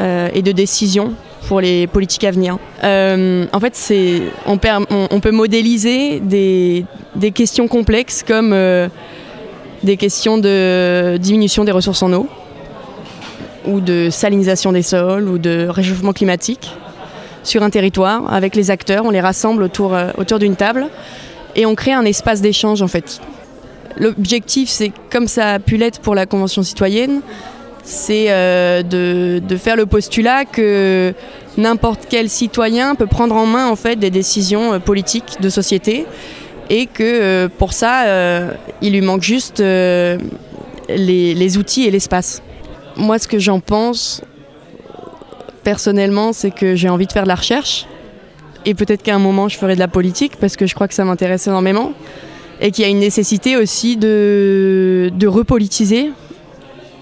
euh, 0.00 0.28
et 0.34 0.42
de 0.42 0.52
décision 0.52 1.14
pour 1.48 1.60
les 1.60 1.86
politiques 1.86 2.24
à 2.24 2.30
venir. 2.30 2.58
en 2.82 3.60
fait, 3.60 3.74
c'est, 3.74 4.22
on, 4.46 4.56
peut 4.56 5.30
modéliser 5.30 6.20
des, 6.20 6.86
des 7.16 7.32
questions 7.32 7.68
complexes 7.68 8.24
comme 8.26 8.56
des 9.82 9.98
questions 9.98 10.38
de 10.38 11.18
diminution 11.18 11.64
des 11.64 11.72
ressources 11.72 12.02
en 12.02 12.14
eau, 12.14 12.26
ou 13.66 13.82
de 13.82 14.08
salinisation 14.08 14.72
des 14.72 14.80
sols, 14.80 15.28
ou 15.28 15.36
de 15.36 15.66
réchauffement 15.68 16.14
climatique 16.14 16.70
sur 17.44 17.62
un 17.62 17.70
territoire 17.70 18.32
avec 18.32 18.56
les 18.56 18.70
acteurs, 18.70 19.04
on 19.04 19.10
les 19.10 19.20
rassemble 19.20 19.62
autour, 19.62 19.94
euh, 19.94 20.10
autour 20.18 20.38
d'une 20.38 20.56
table 20.56 20.88
et 21.54 21.66
on 21.66 21.74
crée 21.74 21.92
un 21.92 22.04
espace 22.04 22.40
d'échange 22.40 22.82
en 22.82 22.88
fait. 22.88 23.20
L'objectif, 23.96 24.68
c'est 24.68 24.90
comme 25.10 25.28
ça 25.28 25.52
a 25.52 25.58
pu 25.60 25.76
l'être 25.76 26.00
pour 26.00 26.16
la 26.16 26.26
Convention 26.26 26.64
citoyenne, 26.64 27.20
c'est 27.84 28.26
euh, 28.30 28.82
de, 28.82 29.56
faire 29.56 29.76
le 29.76 29.86
postulat 29.86 30.46
que 30.46 31.14
n'importe 31.56 32.06
quel 32.08 32.28
citoyen 32.28 32.96
peut 32.96 33.06
prendre 33.06 33.36
en 33.36 33.46
main 33.46 33.68
en 33.68 33.76
fait 33.76 33.96
des 33.96 34.10
décisions 34.10 34.72
euh, 34.72 34.78
politiques 34.80 35.36
de 35.40 35.48
société 35.48 36.06
et 36.70 36.86
que 36.86 37.46
pour 37.58 37.74
ça, 37.74 38.06
il 38.80 38.94
lui 38.94 39.02
manque 39.02 39.20
juste 39.20 39.58
les, 39.58 40.16
les 40.88 41.58
outils 41.58 41.84
et 41.84 41.90
l'espace. 41.90 42.40
Moi, 42.96 43.18
ce 43.18 43.28
que 43.28 43.38
j'en 43.38 43.60
pense, 43.60 44.22
personnellement, 45.64 46.32
c'est 46.32 46.50
que 46.50 46.76
j'ai 46.76 46.88
envie 46.88 47.06
de 47.06 47.12
faire 47.12 47.24
de 47.24 47.28
la 47.28 47.34
recherche. 47.34 47.86
et 48.66 48.74
peut-être 48.74 49.02
qu'à 49.02 49.14
un 49.14 49.18
moment 49.18 49.48
je 49.48 49.58
ferai 49.58 49.74
de 49.74 49.80
la 49.80 49.88
politique 49.88 50.36
parce 50.40 50.56
que 50.56 50.66
je 50.66 50.74
crois 50.74 50.88
que 50.88 50.94
ça 50.94 51.04
m'intéresse 51.04 51.46
énormément 51.46 51.92
et 52.60 52.70
qu'il 52.70 52.84
y 52.84 52.86
a 52.86 52.90
une 52.90 53.00
nécessité 53.00 53.56
aussi 53.56 53.96
de, 53.96 55.10
de 55.14 55.26
repolitiser 55.26 56.12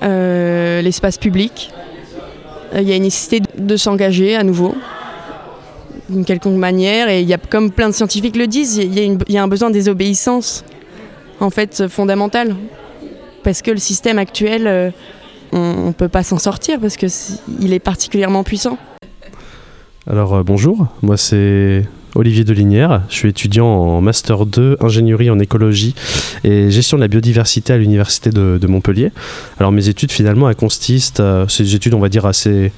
euh, 0.02 0.82
l'espace 0.82 1.18
public. 1.18 1.70
Il 2.74 2.88
y 2.88 2.92
a 2.92 2.96
une 2.96 3.02
nécessité 3.02 3.40
de, 3.56 3.76
s'engager 3.76 4.34
à 4.34 4.42
nouveau 4.42 4.74
d'une 6.08 6.24
quelconque 6.24 6.56
manière 6.56 7.08
et 7.08 7.20
il 7.20 7.28
y 7.28 7.34
a 7.34 7.38
comme 7.38 7.70
plein 7.70 7.88
de 7.88 7.94
scientifiques 7.94 8.36
le 8.36 8.46
disent, 8.46 8.76
il 8.78 9.18
y 9.28 9.38
a, 9.38 9.42
un 9.42 9.48
besoin 9.48 9.68
de 9.68 9.74
désobéissance 9.74 10.64
en 11.38 11.50
fait 11.50 11.86
fondamentale 11.88 12.56
parce 13.44 13.62
que 13.62 13.70
le 13.70 13.76
système 13.76 14.18
actuel 14.18 14.66
euh, 14.66 14.90
on 15.52 15.86
ne 15.88 15.92
peut 15.92 16.08
pas 16.08 16.22
s'en 16.22 16.38
sortir 16.38 16.80
parce 16.80 16.96
que 16.96 17.08
c'est- 17.08 17.40
il 17.60 17.72
est 17.72 17.78
particulièrement 17.78 18.44
puissant. 18.44 18.78
Alors 20.10 20.34
euh, 20.34 20.42
bonjour, 20.42 20.88
moi 21.02 21.16
c'est 21.16 21.86
Olivier 22.14 22.44
Delinière, 22.44 23.02
je 23.08 23.14
suis 23.14 23.28
étudiant 23.28 23.66
en 23.66 24.00
Master 24.00 24.46
2 24.46 24.76
ingénierie 24.80 25.30
en 25.30 25.38
écologie 25.38 25.94
et 26.42 26.70
gestion 26.70 26.96
de 26.98 27.02
la 27.02 27.08
biodiversité 27.08 27.72
à 27.72 27.78
l'Université 27.78 28.30
de, 28.30 28.66
Montpellier. 28.66 29.12
Alors 29.60 29.70
mes 29.70 29.88
études 29.88 30.10
finalement 30.10 30.52
consistent, 30.54 31.20
euh, 31.20 31.46
des 31.58 31.74
études 31.76 31.94
on 31.94 32.00
va 32.00 32.08
dire 32.08 32.26
assez 32.26 32.72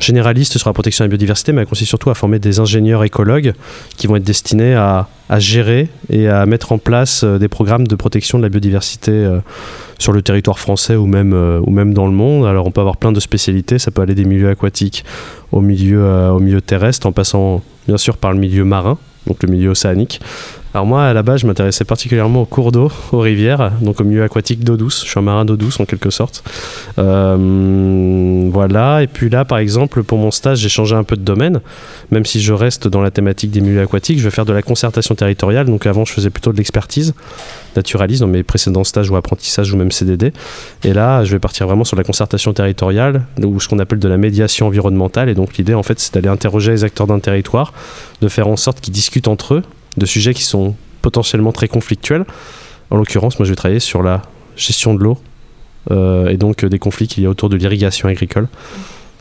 généralistes 0.00 0.58
sur 0.58 0.68
la 0.68 0.72
protection 0.72 1.04
de 1.04 1.06
la 1.06 1.10
biodiversité, 1.10 1.52
mais 1.52 1.62
elles 1.62 1.66
consistent 1.66 1.88
surtout 1.88 2.10
à 2.10 2.14
former 2.14 2.38
des 2.38 2.60
ingénieurs 2.60 3.04
écologues 3.04 3.52
qui 3.96 4.06
vont 4.06 4.16
être 4.16 4.24
destinés 4.24 4.74
à, 4.74 5.08
gérer 5.38 5.88
et 6.08 6.28
à 6.28 6.44
mettre 6.44 6.72
en 6.72 6.78
place 6.78 7.22
euh, 7.22 7.38
des 7.38 7.46
programmes 7.46 7.86
de 7.86 7.94
protection 7.94 8.36
de 8.38 8.42
la 8.42 8.48
biodiversité 8.48 9.12
euh, 9.12 9.38
sur 9.96 10.12
le 10.12 10.22
territoire 10.22 10.58
français 10.58 10.96
ou 10.96 11.06
même, 11.06 11.32
euh, 11.32 11.60
ou 11.62 11.70
même 11.70 11.94
dans 11.94 12.06
le 12.06 12.12
monde. 12.12 12.46
Alors 12.46 12.66
on 12.66 12.72
peut 12.72 12.80
avoir 12.80 12.96
plein 12.96 13.12
de 13.12 13.20
spécialités, 13.20 13.78
ça 13.78 13.92
peut 13.92 14.02
aller 14.02 14.16
des 14.16 14.24
milieux 14.24 14.48
aquatiques 14.48 15.04
au 15.52 15.60
milieu, 15.60 16.02
au 16.32 16.40
milieu 16.40 16.60
terrestre, 16.60 17.06
en 17.06 17.12
passant 17.12 17.62
bien 17.86 17.96
sûr 17.96 18.16
par 18.16 18.32
le 18.32 18.38
milieu 18.38 18.64
marin, 18.64 18.98
donc 19.28 19.42
le 19.44 19.48
milieu 19.48 19.70
océanique. 19.70 20.20
Alors 20.72 20.86
moi, 20.86 21.02
à 21.02 21.12
la 21.12 21.24
base, 21.24 21.40
je 21.40 21.48
m'intéressais 21.48 21.84
particulièrement 21.84 22.42
aux 22.42 22.46
cours 22.46 22.70
d'eau, 22.70 22.92
aux 23.10 23.18
rivières, 23.18 23.72
donc 23.80 24.00
au 24.00 24.04
milieu 24.04 24.22
aquatique 24.22 24.62
d'eau 24.62 24.76
douce. 24.76 25.02
Je 25.04 25.10
suis 25.10 25.18
un 25.18 25.22
marin 25.22 25.44
d'eau 25.44 25.56
douce 25.56 25.80
en 25.80 25.84
quelque 25.84 26.10
sorte. 26.10 26.44
Euh, 27.00 28.48
voilà, 28.52 29.02
et 29.02 29.08
puis 29.08 29.30
là, 29.30 29.44
par 29.44 29.58
exemple, 29.58 30.04
pour 30.04 30.18
mon 30.18 30.30
stage, 30.30 30.58
j'ai 30.58 30.68
changé 30.68 30.94
un 30.94 31.02
peu 31.02 31.16
de 31.16 31.22
domaine. 31.22 31.60
Même 32.12 32.24
si 32.24 32.40
je 32.40 32.52
reste 32.52 32.86
dans 32.86 33.00
la 33.00 33.10
thématique 33.10 33.50
des 33.50 33.60
milieux 33.60 33.80
aquatiques, 33.80 34.20
je 34.20 34.24
vais 34.24 34.30
faire 34.30 34.44
de 34.44 34.52
la 34.52 34.62
concertation 34.62 35.16
territoriale. 35.16 35.66
Donc 35.66 35.86
avant, 35.86 36.04
je 36.04 36.12
faisais 36.12 36.30
plutôt 36.30 36.52
de 36.52 36.58
l'expertise 36.58 37.14
naturaliste 37.74 38.20
dans 38.20 38.28
mes 38.28 38.44
précédents 38.44 38.84
stages 38.84 39.10
ou 39.10 39.16
apprentissages 39.16 39.72
ou 39.72 39.76
même 39.76 39.90
CDD. 39.90 40.32
Et 40.84 40.92
là, 40.92 41.24
je 41.24 41.32
vais 41.32 41.40
partir 41.40 41.66
vraiment 41.66 41.84
sur 41.84 41.96
la 41.96 42.04
concertation 42.04 42.52
territoriale 42.52 43.22
ou 43.42 43.58
ce 43.58 43.66
qu'on 43.66 43.80
appelle 43.80 43.98
de 43.98 44.08
la 44.08 44.18
médiation 44.18 44.68
environnementale. 44.68 45.28
Et 45.30 45.34
donc 45.34 45.56
l'idée, 45.56 45.74
en 45.74 45.82
fait, 45.82 45.98
c'est 45.98 46.14
d'aller 46.14 46.28
interroger 46.28 46.70
les 46.70 46.84
acteurs 46.84 47.08
d'un 47.08 47.18
territoire, 47.18 47.72
de 48.22 48.28
faire 48.28 48.46
en 48.46 48.56
sorte 48.56 48.80
qu'ils 48.80 48.94
discutent 48.94 49.26
entre 49.26 49.54
eux 49.54 49.62
de 49.96 50.06
sujets 50.06 50.34
qui 50.34 50.42
sont 50.42 50.74
potentiellement 51.02 51.52
très 51.52 51.68
conflictuels. 51.68 52.24
En 52.90 52.96
l'occurrence, 52.96 53.38
moi, 53.38 53.46
je 53.46 53.52
vais 53.52 53.56
travailler 53.56 53.80
sur 53.80 54.02
la 54.02 54.22
gestion 54.56 54.94
de 54.94 55.02
l'eau 55.02 55.18
euh, 55.90 56.28
et 56.28 56.36
donc 56.36 56.64
euh, 56.64 56.68
des 56.68 56.78
conflits 56.78 57.08
qu'il 57.08 57.22
y 57.22 57.26
a 57.26 57.30
autour 57.30 57.48
de 57.48 57.56
l'irrigation 57.56 58.08
agricole. 58.08 58.48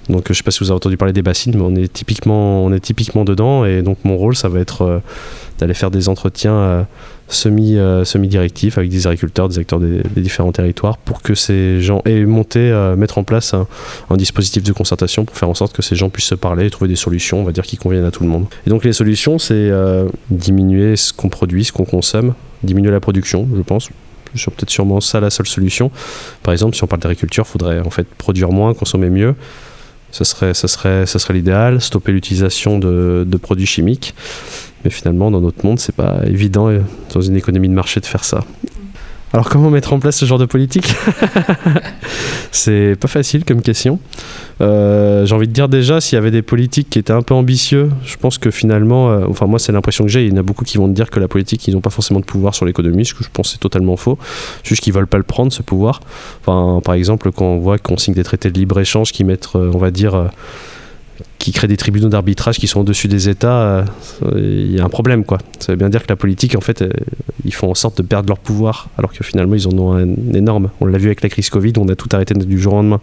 Donc, 0.10 0.22
euh, 0.22 0.24
je 0.28 0.32
ne 0.32 0.36
sais 0.38 0.44
pas 0.44 0.52
si 0.52 0.60
vous 0.60 0.72
avez 0.72 0.76
entendu 0.78 0.98
parler 0.98 1.14
des 1.14 1.22
bassines, 1.22 1.54
mais 1.56 1.62
on 1.62 1.76
est 1.76 1.92
typiquement, 1.92 2.64
on 2.64 2.74
est 2.74 2.80
typiquement 2.80 3.26
dedans. 3.26 3.66
Et 3.66 3.82
donc, 3.82 4.00
mon 4.04 4.18
rôle, 4.18 4.36
ça 4.36 4.50
va 4.50 4.60
être 4.60 4.82
euh, 4.82 5.00
d'aller 5.60 5.74
faire 5.74 5.92
des 5.92 6.10
entretiens 6.10 6.54
euh, 6.54 6.84
semi, 7.28 7.78
euh, 7.78 8.04
semi-directifs 8.06 8.78
avec 8.78 8.90
des 8.90 9.06
agriculteurs, 9.06 9.50
des 9.50 9.60
acteurs 9.60 9.80
des, 9.80 10.02
différents 10.16 10.52
territoires 10.52 10.98
pour 10.98 11.22
que 11.22 11.36
ces 11.36 11.82
gens 11.82 12.02
aient 12.06 12.26
monté, 12.26 12.60
euh, 12.60 12.96
mettre 12.96 13.18
en 13.18 13.24
place 13.24 13.54
un, 13.54 13.68
dispositif 14.16 14.64
de 14.64 14.74
concertation 14.74 15.26
pour 15.26 15.38
faire 15.38 15.50
en 15.50 15.54
sorte 15.54 15.76
que 15.76 15.82
ces 15.82 15.96
gens 15.96 16.10
puissent 16.10 16.26
se 16.26 16.36
parler 16.36 16.66
et 16.66 16.70
trouver 16.70 16.88
des 16.88 16.96
solutions, 16.96 17.42
on 17.42 17.44
va 17.44 17.52
dire, 17.52 17.64
qui 17.64 17.78
conviennent 17.78 18.06
à 18.06 18.12
tout 18.12 18.24
le 18.24 18.30
monde. 18.30 18.46
Et 18.66 18.70
donc, 18.70 18.84
les 18.84 18.94
solutions, 18.94 19.38
c'est 19.38 19.72
diminuer 20.30 20.96
ce 20.96 21.14
qu'on 21.14 21.30
produit, 21.30 21.64
ce 21.64 21.72
qu'on 21.72 21.86
consomme, 21.86 22.34
diminuer 22.64 22.92
la 22.92 23.00
production, 23.00 23.48
je 23.56 23.62
pense. 23.62 23.90
C'est 24.36 24.54
peut-être 24.54 24.70
sûrement 24.70 25.02
ça 25.02 25.20
la 25.20 25.30
seule 25.30 25.48
solution. 25.48 25.90
Par 26.44 26.52
exemple, 26.52 26.76
si 26.76 26.84
on 26.84 26.88
parle 26.88 27.02
d'agriculture, 27.02 27.46
il 27.48 27.52
faudrait 27.52 27.80
en 27.80 27.90
fait 27.90 28.08
produire 28.18 28.52
moins, 28.52 28.74
consommer 28.74 29.10
mieux. 29.10 29.36
Ce 30.12 30.24
serait, 30.24 31.34
l'idéal. 31.34 31.82
Stopper 31.82 32.12
l'utilisation 32.12 32.80
de, 32.80 33.26
de 33.28 33.38
produits 33.38 33.66
chimiques. 33.66 34.14
Mais 34.84 34.90
finalement, 34.90 35.30
dans 35.32 35.42
notre 35.42 35.66
monde, 35.66 35.80
c'est 35.80 35.96
pas 35.96 36.22
évident 36.26 36.70
euh, 36.70 36.80
dans 37.14 37.22
une 37.22 37.36
économie 37.36 37.68
de 37.68 37.74
marché 37.74 38.00
de 38.00 38.06
faire 38.06 38.24
ça. 38.24 38.44
Alors, 39.32 39.48
comment 39.50 39.70
mettre 39.70 39.94
en 39.94 40.00
place 40.00 40.18
ce 40.18 40.26
genre 40.26 40.40
de 40.40 40.46
politique 40.46 40.94
C'est 42.52 42.96
pas 43.00 43.08
facile 43.08 43.46
comme 43.46 43.62
question. 43.62 44.00
Euh, 44.62 45.26
j'ai 45.26 45.36
envie 45.36 45.48
de 45.48 45.54
dire 45.54 45.70
déjà, 45.70 46.02
s'il 46.02 46.16
y 46.16 46.18
avait 46.18 46.32
des 46.32 46.42
politiques 46.42 46.90
qui 46.90 46.98
étaient 46.98 47.14
un 47.14 47.22
peu 47.22 47.36
ambitieux, 47.36 47.90
je 48.06 48.18
pense 48.18 48.40
que 48.40 48.50
finalement, 48.50 49.12
euh, 49.12 49.26
enfin 49.30 49.46
moi 49.46 49.60
c'est 49.60 49.72
l'impression 49.72 50.04
que 50.04 50.10
j'ai, 50.10 50.26
il 50.26 50.32
y 50.32 50.34
en 50.34 50.38
a 50.38 50.42
beaucoup 50.42 50.66
qui 50.66 50.78
vont 50.78 50.88
te 50.88 50.94
dire 50.94 51.10
que 51.12 51.20
la 51.20 51.28
politique, 51.28 51.68
ils 51.68 51.76
n'ont 51.76 51.82
pas 51.82 51.92
forcément 51.92 52.20
de 52.20 52.26
pouvoir 52.26 52.56
sur 52.56 52.66
l'économie, 52.66 53.06
ce 53.06 53.14
que 53.14 53.24
je 53.24 53.30
pense 53.32 53.52
c'est 53.52 53.60
totalement 53.60 53.96
faux. 53.96 54.18
Juste 54.64 54.82
qu'ils 54.82 54.94
veulent 54.94 55.08
pas 55.08 55.18
le 55.18 55.24
prendre, 55.24 55.54
ce 55.54 55.62
pouvoir. 55.62 56.02
Enfin, 56.42 56.82
par 56.82 56.96
exemple, 56.96 57.32
quand 57.32 57.46
on 57.46 57.60
voit 57.60 57.78
qu'on 57.78 57.98
signe 57.98 58.16
des 58.16 58.24
traités 58.24 58.50
de 58.50 58.58
libre-échange 58.58 59.12
qui 59.12 59.24
mettent, 59.24 59.50
euh, 59.56 59.72
on 59.74 59.78
va 59.78 59.92
dire, 59.92 60.30
qui 61.38 61.52
créent 61.52 61.68
des 61.68 61.78
tribunaux 61.78 62.10
d'arbitrage 62.10 62.58
qui 62.60 62.68
sont 62.68 62.82
au-dessus 62.82 63.08
des 63.08 63.30
États, 63.30 63.62
euh, 63.62 63.84
il 64.36 64.76
y 64.76 64.80
a 64.80 64.86
un 64.86 64.90
problème 64.90 65.24
quoi. 65.24 65.38
Ça 65.60 65.72
veut 65.72 65.78
bien 65.78 65.90
dire 65.90 66.04
que 66.04 66.10
la 66.10 66.16
politique, 66.16 66.56
en 66.56 66.62
fait, 66.62 66.82
euh, 66.82 66.90
ils 67.46 67.54
font 67.54 67.72
en 67.72 67.76
sorte 67.76 67.98
de 67.98 68.04
perdre 68.04 68.30
leur 68.30 68.40
pouvoir, 68.40 68.90
alors 68.98 69.14
que 69.14 69.24
finalement 69.24 69.56
ils 69.56 69.68
en 69.68 69.78
ont 69.78 69.94
un 69.94 70.34
énorme. 70.34 70.70
On 70.82 70.86
l'a 70.86 70.98
vu 70.98 71.08
avec 71.08 71.22
la 71.22 71.30
crise 71.30 71.50
Covid, 71.50 71.74
on 71.78 71.88
a 71.88 71.96
tout 71.96 72.10
arrêté 72.12 72.34
du 72.34 72.60
jour 72.60 72.74
au 72.74 72.78
lendemain. 72.78 73.00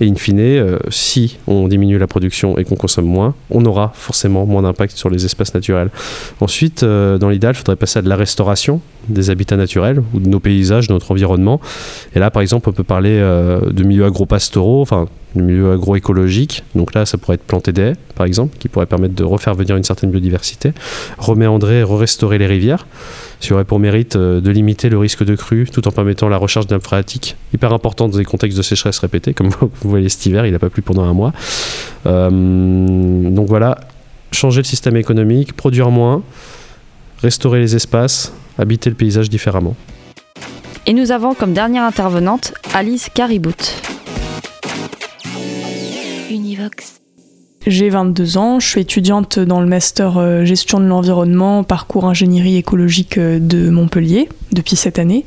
Et 0.00 0.08
in 0.08 0.16
fine, 0.16 0.40
euh, 0.40 0.78
si 0.88 1.38
on 1.46 1.68
diminue 1.68 1.98
la 1.98 2.08
production 2.08 2.58
et 2.58 2.64
qu'on 2.64 2.74
consomme 2.74 3.06
moins, 3.06 3.34
on 3.50 3.64
aura 3.64 3.92
forcément 3.94 4.44
moins 4.44 4.62
d'impact 4.62 4.96
sur 4.96 5.08
les 5.08 5.24
espaces 5.24 5.54
naturels. 5.54 5.90
Ensuite, 6.40 6.84
dans 6.84 7.28
l'idéal, 7.28 7.54
il 7.54 7.58
faudrait 7.58 7.76
passer 7.76 8.00
à 8.00 8.02
de 8.02 8.08
la 8.08 8.16
restauration 8.16 8.80
des 9.08 9.30
habitats 9.30 9.56
naturels 9.56 10.02
ou 10.12 10.18
de 10.18 10.28
nos 10.28 10.40
paysages, 10.40 10.88
de 10.88 10.92
notre 10.92 11.12
environnement. 11.12 11.60
Et 12.16 12.18
là, 12.18 12.32
par 12.32 12.42
exemple, 12.42 12.68
on 12.68 12.72
peut 12.72 12.82
parler 12.82 13.20
de 13.20 13.84
milieux 13.84 14.04
agro-pastoraux, 14.04 14.82
enfin, 14.82 15.06
de 15.34 15.42
milieux 15.42 15.72
agroécologiques. 15.72 16.64
Donc 16.74 16.94
là, 16.94 17.06
ça 17.06 17.18
pourrait 17.18 17.34
être 17.34 17.44
planter 17.44 17.72
des 17.72 17.82
haies, 17.82 17.96
par 18.14 18.26
exemple, 18.26 18.56
qui 18.58 18.68
pourrait 18.68 18.86
permettre 18.86 19.14
de 19.14 19.24
refaire 19.24 19.54
venir 19.54 19.76
une 19.76 19.84
certaine 19.84 20.10
biodiversité, 20.10 20.72
reméandrer, 21.18 21.82
re-restaurer 21.82 22.38
les 22.38 22.46
rivières, 22.46 22.86
ce 23.40 23.48
qui 23.48 23.52
aurait 23.52 23.64
pour 23.64 23.78
mérite 23.78 24.16
euh, 24.16 24.40
de 24.40 24.50
limiter 24.50 24.88
le 24.88 24.98
risque 24.98 25.24
de 25.24 25.34
crue 25.34 25.68
tout 25.70 25.86
en 25.88 25.90
permettant 25.90 26.28
la 26.28 26.36
recherche 26.36 26.68
nappes 26.68 26.84
phréatiques, 26.84 27.36
hyper 27.52 27.72
importante 27.72 28.12
dans 28.12 28.18
des 28.18 28.24
contextes 28.24 28.56
de 28.56 28.62
sécheresse 28.62 28.98
répétée, 28.98 29.34
comme 29.34 29.48
vous 29.60 29.90
voyez 29.90 30.08
cet 30.08 30.26
hiver, 30.26 30.46
il 30.46 30.52
n'a 30.52 30.58
pas 30.58 30.70
plu 30.70 30.82
pendant 30.82 31.04
un 31.04 31.14
mois. 31.14 31.32
Euh, 32.06 32.30
donc 32.30 33.48
voilà, 33.48 33.78
changer 34.32 34.60
le 34.60 34.66
système 34.66 34.96
économique, 34.96 35.54
produire 35.54 35.90
moins, 35.90 36.22
restaurer 37.22 37.60
les 37.60 37.74
espaces, 37.74 38.32
habiter 38.58 38.90
le 38.90 38.96
paysage 38.96 39.30
différemment. 39.30 39.74
Et 40.86 40.92
nous 40.92 41.12
avons 41.12 41.34
comme 41.34 41.54
dernière 41.54 41.84
intervenante 41.84 42.52
Alice 42.74 43.08
Caribout. 43.14 43.93
J'ai 47.66 47.88
22 47.88 48.36
ans, 48.36 48.60
je 48.60 48.68
suis 48.68 48.80
étudiante 48.82 49.38
dans 49.38 49.60
le 49.60 49.66
master 49.66 50.18
euh, 50.18 50.44
gestion 50.44 50.80
de 50.80 50.84
l'environnement, 50.84 51.64
parcours 51.64 52.04
ingénierie 52.04 52.56
écologique 52.56 53.16
euh, 53.16 53.38
de 53.40 53.70
Montpellier 53.70 54.28
depuis 54.52 54.76
cette 54.76 54.98
année. 54.98 55.24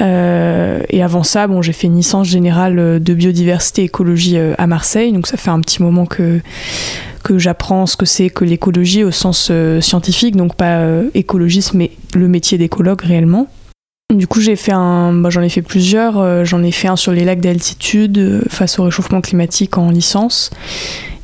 Euh, 0.00 0.82
et 0.88 1.02
avant 1.02 1.24
ça, 1.24 1.48
bon, 1.48 1.62
j'ai 1.62 1.72
fait 1.72 1.88
une 1.88 1.96
licence 1.96 2.28
générale 2.28 3.02
de 3.02 3.14
biodiversité 3.14 3.82
écologie 3.82 4.36
à 4.36 4.66
Marseille, 4.66 5.10
donc 5.10 5.26
ça 5.26 5.36
fait 5.36 5.50
un 5.50 5.60
petit 5.60 5.82
moment 5.82 6.06
que, 6.06 6.40
que 7.24 7.38
j'apprends 7.38 7.86
ce 7.86 7.96
que 7.96 8.06
c'est 8.06 8.28
que 8.28 8.44
l'écologie 8.44 9.02
au 9.02 9.10
sens 9.10 9.50
scientifique, 9.80 10.36
donc 10.36 10.54
pas 10.54 10.84
écologiste, 11.14 11.72
mais 11.72 11.92
le 12.14 12.28
métier 12.28 12.58
d'écologue 12.58 13.00
réellement. 13.00 13.48
Du 14.14 14.28
coup, 14.28 14.40
j'ai 14.40 14.54
fait 14.54 14.70
un, 14.70 15.12
bah, 15.12 15.30
j'en 15.30 15.42
ai 15.42 15.48
fait 15.48 15.62
plusieurs. 15.62 16.20
euh, 16.20 16.44
j'en 16.44 16.62
ai 16.62 16.70
fait 16.70 16.86
un 16.86 16.94
sur 16.94 17.10
les 17.10 17.24
lacs 17.24 17.40
d'altitude 17.40 18.18
euh, 18.18 18.40
face 18.48 18.78
au 18.78 18.84
réchauffement 18.84 19.20
climatique 19.20 19.78
en 19.78 19.90
licence. 19.90 20.50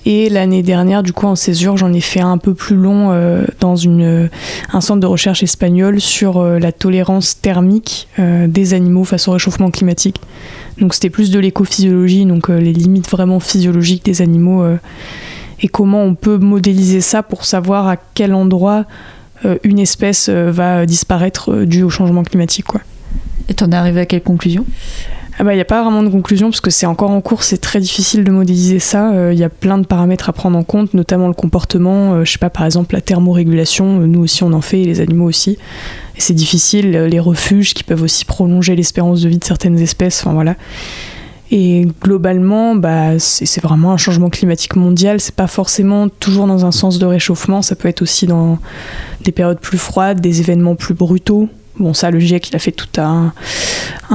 Et 0.05 0.29
l'année 0.29 0.65
dernière, 0.65 1.05
du 1.05 1.13
coup, 1.13 1.29
en 1.29 1.37
césure, 1.37 1.77
j'en 1.77 1.93
ai 1.93 2.01
fait 2.01 2.21
un 2.21 2.33
un 2.33 2.39
peu 2.39 2.55
plus 2.55 2.75
long 2.75 3.13
euh, 3.13 3.45
dans 3.61 3.77
un 3.87 4.81
centre 4.81 4.99
de 4.99 5.07
recherche 5.07 5.45
espagnol 5.45 6.01
sur 6.01 6.43
la 6.43 6.73
tolérance 6.73 7.41
thermique 7.41 8.09
des 8.19 8.75
animaux 8.75 9.05
face 9.05 9.29
au 9.29 9.31
réchauffement 9.31 9.71
climatique. 9.71 10.21
Donc 10.79 10.95
c'était 10.95 11.09
plus 11.09 11.31
de 11.31 11.39
l'écophysiologie, 11.39 12.25
donc 12.25 12.49
les 12.49 12.73
limites 12.73 13.09
vraiment 13.09 13.39
physiologiques 13.39 14.05
des 14.05 14.23
animaux 14.23 14.65
et 15.61 15.69
comment 15.69 16.03
on 16.03 16.17
peut 16.17 16.39
modéliser 16.39 17.01
ça 17.01 17.23
pour 17.23 17.45
savoir 17.45 17.87
à 17.87 17.97
quel 17.97 18.35
endroit 18.35 18.87
une 19.65 19.79
espèce 19.79 20.29
euh, 20.29 20.51
va 20.51 20.87
disparaître 20.87 21.53
euh, 21.53 21.67
dû 21.67 21.83
au 21.83 21.91
changement 21.91 22.23
climatique. 22.23 22.67
Quoi. 22.67 22.81
Et 23.49 23.55
t'en 23.55 23.71
es 23.71 23.75
arrivé 23.75 24.01
à 24.01 24.07
quelle 24.07 24.23
conclusion? 24.23 24.65
Ah 25.39 25.45
bah, 25.45 25.53
Il 25.55 25.57
n'y 25.57 25.63
a 25.63 25.67
pas 25.67 25.83
vraiment 25.83 26.03
de 26.03 26.09
conclusion 26.09 26.51
parce 26.51 26.61
que 26.61 26.71
c'est 26.71 26.87
encore 26.87 27.11
en 27.11 27.21
cours, 27.21 27.43
c'est 27.43 27.59
très 27.59 27.81
difficile 27.81 28.25
de 28.25 28.31
modéliser 28.31 28.79
ça. 28.79 29.13
Euh, 29.13 29.33
Il 29.33 29.39
y 29.39 29.45
a 29.45 29.49
plein 29.49 29.79
de 29.79 29.87
paramètres 29.87 30.29
à 30.29 30.33
prendre 30.33 30.59
en 30.59 30.63
compte, 30.63 30.95
notamment 30.95 31.29
le 31.29 31.35
comportement. 31.35 32.15
Euh, 32.15 32.25
je 32.25 32.33
sais 32.33 32.39
pas, 32.39 32.51
par 32.51 32.65
exemple, 32.65 32.95
la 32.95 33.01
thermorégulation, 33.01 34.01
euh, 34.01 34.07
nous 34.07 34.21
aussi 34.21 34.45
on 34.45 34.53
en 34.53 34.61
fait, 34.61 34.83
et 34.83 34.85
les 34.85 35.01
animaux 35.01 35.27
aussi. 35.27 35.59
Et 36.17 36.21
c'est 36.21 36.35
difficile, 36.35 36.95
euh, 36.95 37.09
les 37.09 37.21
refuges 37.21 37.73
qui 37.75 37.85
peuvent 37.85 38.03
aussi 38.03 38.25
prolonger 38.25 38.77
l'espérance 38.77 39.23
de 39.23 39.29
vie 39.29 39.39
de 39.39 39.45
certaines 39.45 39.79
espèces. 39.79 40.21
Enfin 40.21 40.35
voilà. 40.35 40.57
Et 41.55 41.87
globalement, 42.01 42.75
bah, 42.75 43.19
c'est 43.19 43.63
vraiment 43.63 43.93
un 43.93 43.99
changement 43.99 44.31
climatique 44.31 44.75
mondial. 44.75 45.21
C'est 45.21 45.35
pas 45.35 45.47
forcément 45.47 46.09
toujours 46.09 46.47
dans 46.47 46.65
un 46.65 46.73
sens 46.73 46.99
de 46.99 47.05
réchauffement. 47.05 47.61
Ça 47.61 47.77
peut 47.77 47.89
être 47.89 48.01
aussi 48.01 48.27
dans 48.27 48.59
des 49.21 49.33
périodes 49.33 49.61
plus 49.61 49.77
froides, 49.77 50.23
des 50.23 50.41
événements 50.41 50.77
plus 50.77 50.95
brutaux. 50.95 51.51
Bon, 51.79 51.93
ça, 51.93 52.11
le 52.11 52.19
GIEC, 52.21 52.49
il 52.49 52.57
a 52.57 52.59
fait 52.59 52.73
tout 52.73 52.89
un, 52.99 53.35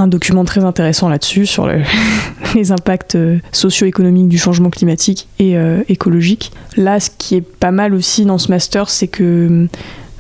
document 0.08 0.46
très 0.46 0.64
intéressant 0.64 1.10
là-dessus, 1.10 1.46
sur 1.46 1.68
le, 1.68 1.84
les 2.56 2.72
impacts 2.72 3.16
euh, 3.16 3.38
socio-économiques 3.52 4.30
du 4.30 4.40
changement 4.40 4.72
climatique 4.72 5.28
et 5.38 5.58
euh, 5.58 5.84
écologique. 5.90 6.52
Là, 6.76 7.00
ce 7.00 7.12
qui 7.16 7.36
est 7.36 7.42
pas 7.42 7.72
mal 7.72 7.94
aussi 7.94 8.26
dans 8.26 8.40
ce 8.40 8.50
master, 8.50 8.90
c'est 8.90 9.08
que 9.08 9.68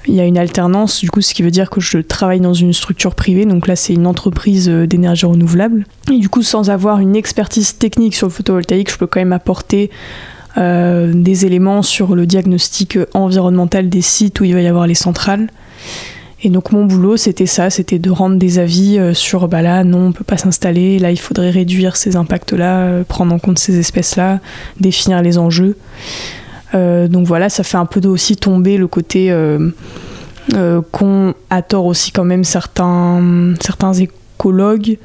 il 0.08 0.16
y 0.16 0.22
a 0.22 0.26
une 0.26 0.38
alternance, 0.38 1.02
du 1.02 1.10
coup, 1.10 1.22
ce 1.22 1.34
qui 1.34 1.44
veut 1.44 1.52
dire 1.52 1.70
que 1.70 1.82
je 1.82 1.98
travaille 1.98 2.40
dans 2.40 2.54
une 2.54 2.74
structure 2.74 3.14
privée. 3.14 3.46
Donc 3.46 3.68
là, 3.68 3.76
c'est 3.76 3.94
une 3.94 4.08
entreprise 4.08 4.70
euh, 4.70 4.88
d'énergie 4.88 5.26
renouvelable. 5.26 5.86
Et 6.12 6.18
du 6.18 6.30
coup, 6.30 6.44
sans 6.44 6.70
avoir 6.70 7.00
une 7.00 7.16
expertise 7.16 7.78
technique 7.78 8.16
sur 8.16 8.28
le 8.28 8.32
photovoltaïque, 8.32 8.92
je 8.92 8.98
peux 8.98 9.08
quand 9.08 9.20
même 9.20 9.34
apporter 9.34 9.90
euh, 10.58 11.12
des 11.14 11.46
éléments 11.46 11.84
sur 11.84 12.16
le 12.16 12.26
diagnostic 12.26 12.98
environnemental 13.14 13.90
des 13.90 14.02
sites 14.02 14.40
où 14.40 14.44
il 14.44 14.54
va 14.54 14.62
y 14.62 14.68
avoir 14.68 14.88
les 14.88 14.96
centrales. 14.96 15.48
Et 16.44 16.50
donc 16.50 16.72
mon 16.72 16.86
boulot, 16.86 17.18
c'était 17.18 17.48
ça, 17.48 17.72
c'était 17.72 17.98
de 17.98 18.12
rendre 18.12 18.38
des 18.38 18.60
avis 18.60 19.00
euh, 19.00 19.14
sur, 19.14 19.48
bah 19.48 19.62
là, 19.62 19.84
non, 19.84 20.08
on 20.08 20.12
peut 20.12 20.24
pas 20.24 20.38
s'installer, 20.38 21.00
là, 21.00 21.12
il 21.12 21.20
faudrait 21.20 21.50
réduire 21.50 21.98
ces 21.98 22.16
impacts-là, 22.16 23.04
prendre 23.04 23.34
en 23.34 23.40
compte 23.40 23.60
ces 23.60 23.78
espèces-là, 23.80 24.40
définir 24.80 25.22
les 25.22 25.38
enjeux. 25.38 25.76
Euh, 26.74 27.08
donc 27.08 27.28
voilà, 27.28 27.50
ça 27.50 27.64
fait 27.64 27.78
un 27.78 27.86
peu 27.86 28.06
aussi 28.08 28.36
tomber 28.36 28.78
le 28.78 28.88
côté 28.88 29.32
euh, 29.32 29.70
euh, 30.56 30.82
qu'ont 30.92 31.34
à 31.50 31.62
tort 31.62 31.86
aussi 31.86 32.12
quand 32.12 32.26
même 32.26 32.44
certains, 32.44 33.54
certains 33.62 33.94
écologues 33.94 34.98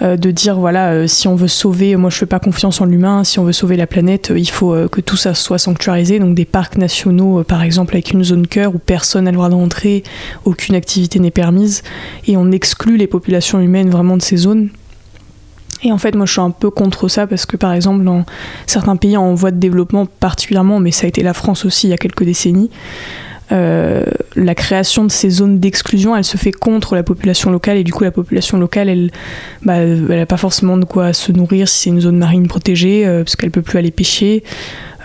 de 0.00 0.30
dire 0.30 0.54
voilà 0.54 1.08
si 1.08 1.26
on 1.26 1.34
veut 1.34 1.48
sauver 1.48 1.96
moi 1.96 2.08
je 2.08 2.18
fais 2.18 2.24
pas 2.24 2.38
confiance 2.38 2.80
en 2.80 2.84
l'humain 2.84 3.24
si 3.24 3.40
on 3.40 3.44
veut 3.44 3.50
sauver 3.50 3.76
la 3.76 3.88
planète 3.88 4.32
il 4.32 4.48
faut 4.48 4.72
que 4.88 5.00
tout 5.00 5.16
ça 5.16 5.34
soit 5.34 5.58
sanctuarisé. 5.58 6.20
Donc 6.20 6.36
des 6.36 6.44
parcs 6.44 6.76
nationaux 6.76 7.42
par 7.42 7.64
exemple 7.64 7.96
avec 7.96 8.12
une 8.12 8.22
zone 8.22 8.46
cœur 8.46 8.76
où 8.76 8.78
personne 8.78 9.24
n'a 9.24 9.32
le 9.32 9.36
droit 9.36 9.48
d'entrer 9.48 10.04
aucune 10.44 10.76
activité 10.76 11.18
n'est 11.18 11.32
permise 11.32 11.82
et 12.28 12.36
on 12.36 12.52
exclut 12.52 12.96
les 12.96 13.08
populations 13.08 13.58
humaines 13.58 13.90
vraiment 13.90 14.16
de 14.16 14.22
ces 14.22 14.36
zones 14.36 14.68
et 15.82 15.92
en 15.92 15.98
fait, 15.98 16.14
moi, 16.14 16.26
je 16.26 16.32
suis 16.32 16.40
un 16.40 16.50
peu 16.50 16.70
contre 16.70 17.08
ça 17.08 17.26
parce 17.26 17.46
que, 17.46 17.56
par 17.56 17.72
exemple, 17.72 18.04
dans 18.04 18.24
certains 18.66 18.96
pays 18.96 19.16
en 19.16 19.34
voie 19.34 19.50
de 19.50 19.58
développement 19.58 20.06
particulièrement, 20.06 20.80
mais 20.80 20.90
ça 20.90 21.06
a 21.06 21.08
été 21.08 21.22
la 21.22 21.34
France 21.34 21.64
aussi 21.64 21.86
il 21.86 21.90
y 21.90 21.94
a 21.94 21.98
quelques 21.98 22.24
décennies, 22.24 22.70
euh, 23.50 24.04
la 24.36 24.54
création 24.54 25.04
de 25.04 25.10
ces 25.10 25.30
zones 25.30 25.58
d'exclusion, 25.58 26.14
elle 26.14 26.24
se 26.24 26.36
fait 26.36 26.52
contre 26.52 26.94
la 26.94 27.02
population 27.02 27.50
locale 27.50 27.78
et 27.78 27.84
du 27.84 27.92
coup 27.92 28.04
la 28.04 28.10
population 28.10 28.58
locale, 28.58 28.88
elle, 28.88 29.10
bah, 29.62 29.76
elle 29.76 30.26
pas 30.26 30.36
forcément 30.36 30.76
de 30.76 30.84
quoi 30.84 31.12
se 31.14 31.32
nourrir 31.32 31.66
si 31.66 31.84
c'est 31.84 31.90
une 31.90 32.00
zone 32.00 32.18
marine 32.18 32.46
protégée 32.46 33.06
euh, 33.06 33.24
parce 33.24 33.36
qu'elle 33.36 33.50
peut 33.50 33.62
plus 33.62 33.78
aller 33.78 33.90
pêcher. 33.90 34.44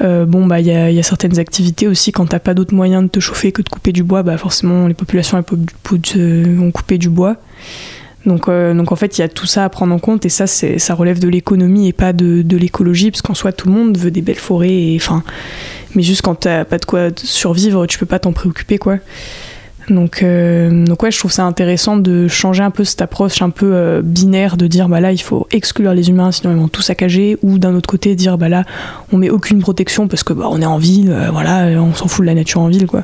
Euh, 0.01 0.25
bon 0.25 0.47
bah 0.47 0.59
il 0.59 0.65
y 0.65 0.71
a, 0.71 1.03
certaines 1.03 1.37
activités 1.37 1.87
aussi 1.87 2.11
quand 2.11 2.25
t'as 2.25 2.39
pas 2.39 2.55
d'autres 2.55 2.73
moyens 2.73 3.03
de 3.03 3.09
te 3.09 3.19
chauffer 3.19 3.51
que 3.51 3.61
de 3.61 3.69
couper 3.69 3.91
du 3.91 4.03
bois, 4.03 4.23
bah 4.23 4.37
forcément 4.37 4.87
les 4.87 4.95
populations 4.95 5.37
elles 5.37 6.55
vont 6.55 6.71
couper 6.71 6.97
du 6.97 7.09
bois. 7.09 7.37
Donc, 8.25 8.47
euh, 8.47 8.73
donc 8.73 8.91
en 8.91 8.95
fait, 8.95 9.17
il 9.17 9.21
y 9.21 9.23
a 9.23 9.27
tout 9.27 9.45
ça 9.45 9.65
à 9.65 9.69
prendre 9.69 9.93
en 9.93 9.99
compte 9.99 10.25
et 10.25 10.29
ça, 10.29 10.47
ça 10.47 10.93
relève 10.93 11.19
de 11.19 11.27
l'économie 11.27 11.87
et 11.87 11.93
pas 11.93 12.13
de, 12.13 12.43
l'écologie, 12.55 13.11
parce 13.11 13.21
qu'en 13.21 13.33
soi, 13.33 13.51
tout 13.51 13.67
le 13.67 13.73
monde 13.73 13.97
veut 13.97 14.11
des 14.11 14.21
belles 14.21 14.35
forêts. 14.35 14.73
Et, 14.73 14.97
enfin, 14.99 15.23
mais 15.95 16.03
juste 16.03 16.21
quand 16.21 16.35
t'as 16.35 16.65
pas 16.65 16.77
de 16.77 16.85
quoi 16.85 17.09
survivre, 17.15 17.85
tu 17.85 17.99
peux 17.99 18.05
pas 18.05 18.19
t'en 18.19 18.31
préoccuper, 18.31 18.77
quoi. 18.77 18.97
Donc, 19.89 20.23
euh, 20.23 20.85
donc 20.85 21.03
ouais, 21.03 21.11
je 21.11 21.19
trouve 21.19 21.31
ça 21.31 21.43
intéressant 21.43 21.97
de 21.97 22.29
changer 22.29 22.63
un 22.63 22.71
peu 22.71 22.85
cette 22.85 23.01
approche 23.01 23.41
un 23.41 23.49
peu 23.49 23.73
euh, 23.73 24.01
binaire 24.01 24.55
de 24.55 24.65
dire 24.65 24.87
bah 24.87 25.01
là 25.01 25.11
il 25.11 25.21
faut 25.21 25.45
exclure 25.51 25.93
les 25.93 26.07
humains 26.07 26.31
sinon 26.31 26.53
ils 26.53 26.57
vont 26.57 26.69
tout 26.69 26.81
saccager 26.81 27.37
ou 27.41 27.59
d'un 27.59 27.75
autre 27.75 27.89
côté 27.89 28.15
dire 28.15 28.37
bah 28.37 28.47
là 28.47 28.63
on 29.11 29.17
met 29.17 29.29
aucune 29.29 29.59
protection 29.59 30.07
parce 30.07 30.23
que 30.23 30.31
bah 30.31 30.47
on 30.49 30.61
est 30.61 30.65
en 30.65 30.77
ville, 30.77 31.13
voilà, 31.33 31.65
on 31.81 31.93
s'en 31.93 32.07
fout 32.07 32.23
de 32.23 32.27
la 32.27 32.33
nature 32.33 32.61
en 32.61 32.69
ville 32.69 32.87
quoi. 32.87 33.03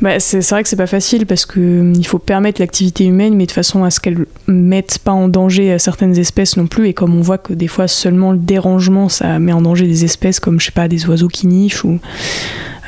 Bah, 0.00 0.18
c'est 0.18 0.48
vrai 0.48 0.62
que 0.62 0.68
c'est 0.68 0.76
pas 0.76 0.86
facile 0.86 1.26
parce 1.26 1.44
qu'il 1.44 1.62
hum, 1.62 2.04
faut 2.04 2.18
permettre 2.18 2.60
l'activité 2.60 3.04
humaine, 3.04 3.34
mais 3.34 3.46
de 3.46 3.52
façon 3.52 3.84
à 3.84 3.90
ce 3.90 4.00
qu'elle 4.00 4.26
mette 4.46 4.98
pas 4.98 5.12
en 5.12 5.28
danger 5.28 5.78
certaines 5.78 6.16
espèces 6.16 6.56
non 6.56 6.66
plus. 6.66 6.88
Et 6.88 6.94
comme 6.94 7.14
on 7.14 7.20
voit 7.20 7.38
que 7.38 7.52
des 7.52 7.68
fois 7.68 7.86
seulement 7.86 8.32
le 8.32 8.38
dérangement 8.38 9.08
ça 9.08 9.38
met 9.38 9.52
en 9.52 9.60
danger 9.60 9.86
des 9.86 10.04
espèces 10.04 10.40
comme 10.40 10.58
je 10.60 10.66
sais 10.66 10.72
pas 10.72 10.88
des 10.88 11.06
oiseaux 11.06 11.28
qui 11.28 11.46
nichent 11.46 11.84
ou 11.84 11.98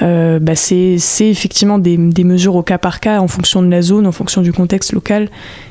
euh, 0.03 0.41
bah 0.41 0.57
c'est 0.57 0.99
effectivement 1.21 1.79
des, 1.79 1.97
des, 1.97 2.25
mesures 2.25 2.57
au 2.57 2.63
cas 2.63 2.79
par 2.79 2.99
cas 2.99 3.21
en 3.21 3.29
fonction 3.29 3.63
de 3.63 3.69
la 3.69 3.83
zone, 3.83 4.07
en 4.07 4.13
fonction 4.13 4.43
du 4.43 4.53
contexte 4.53 4.93
local. 4.93 5.29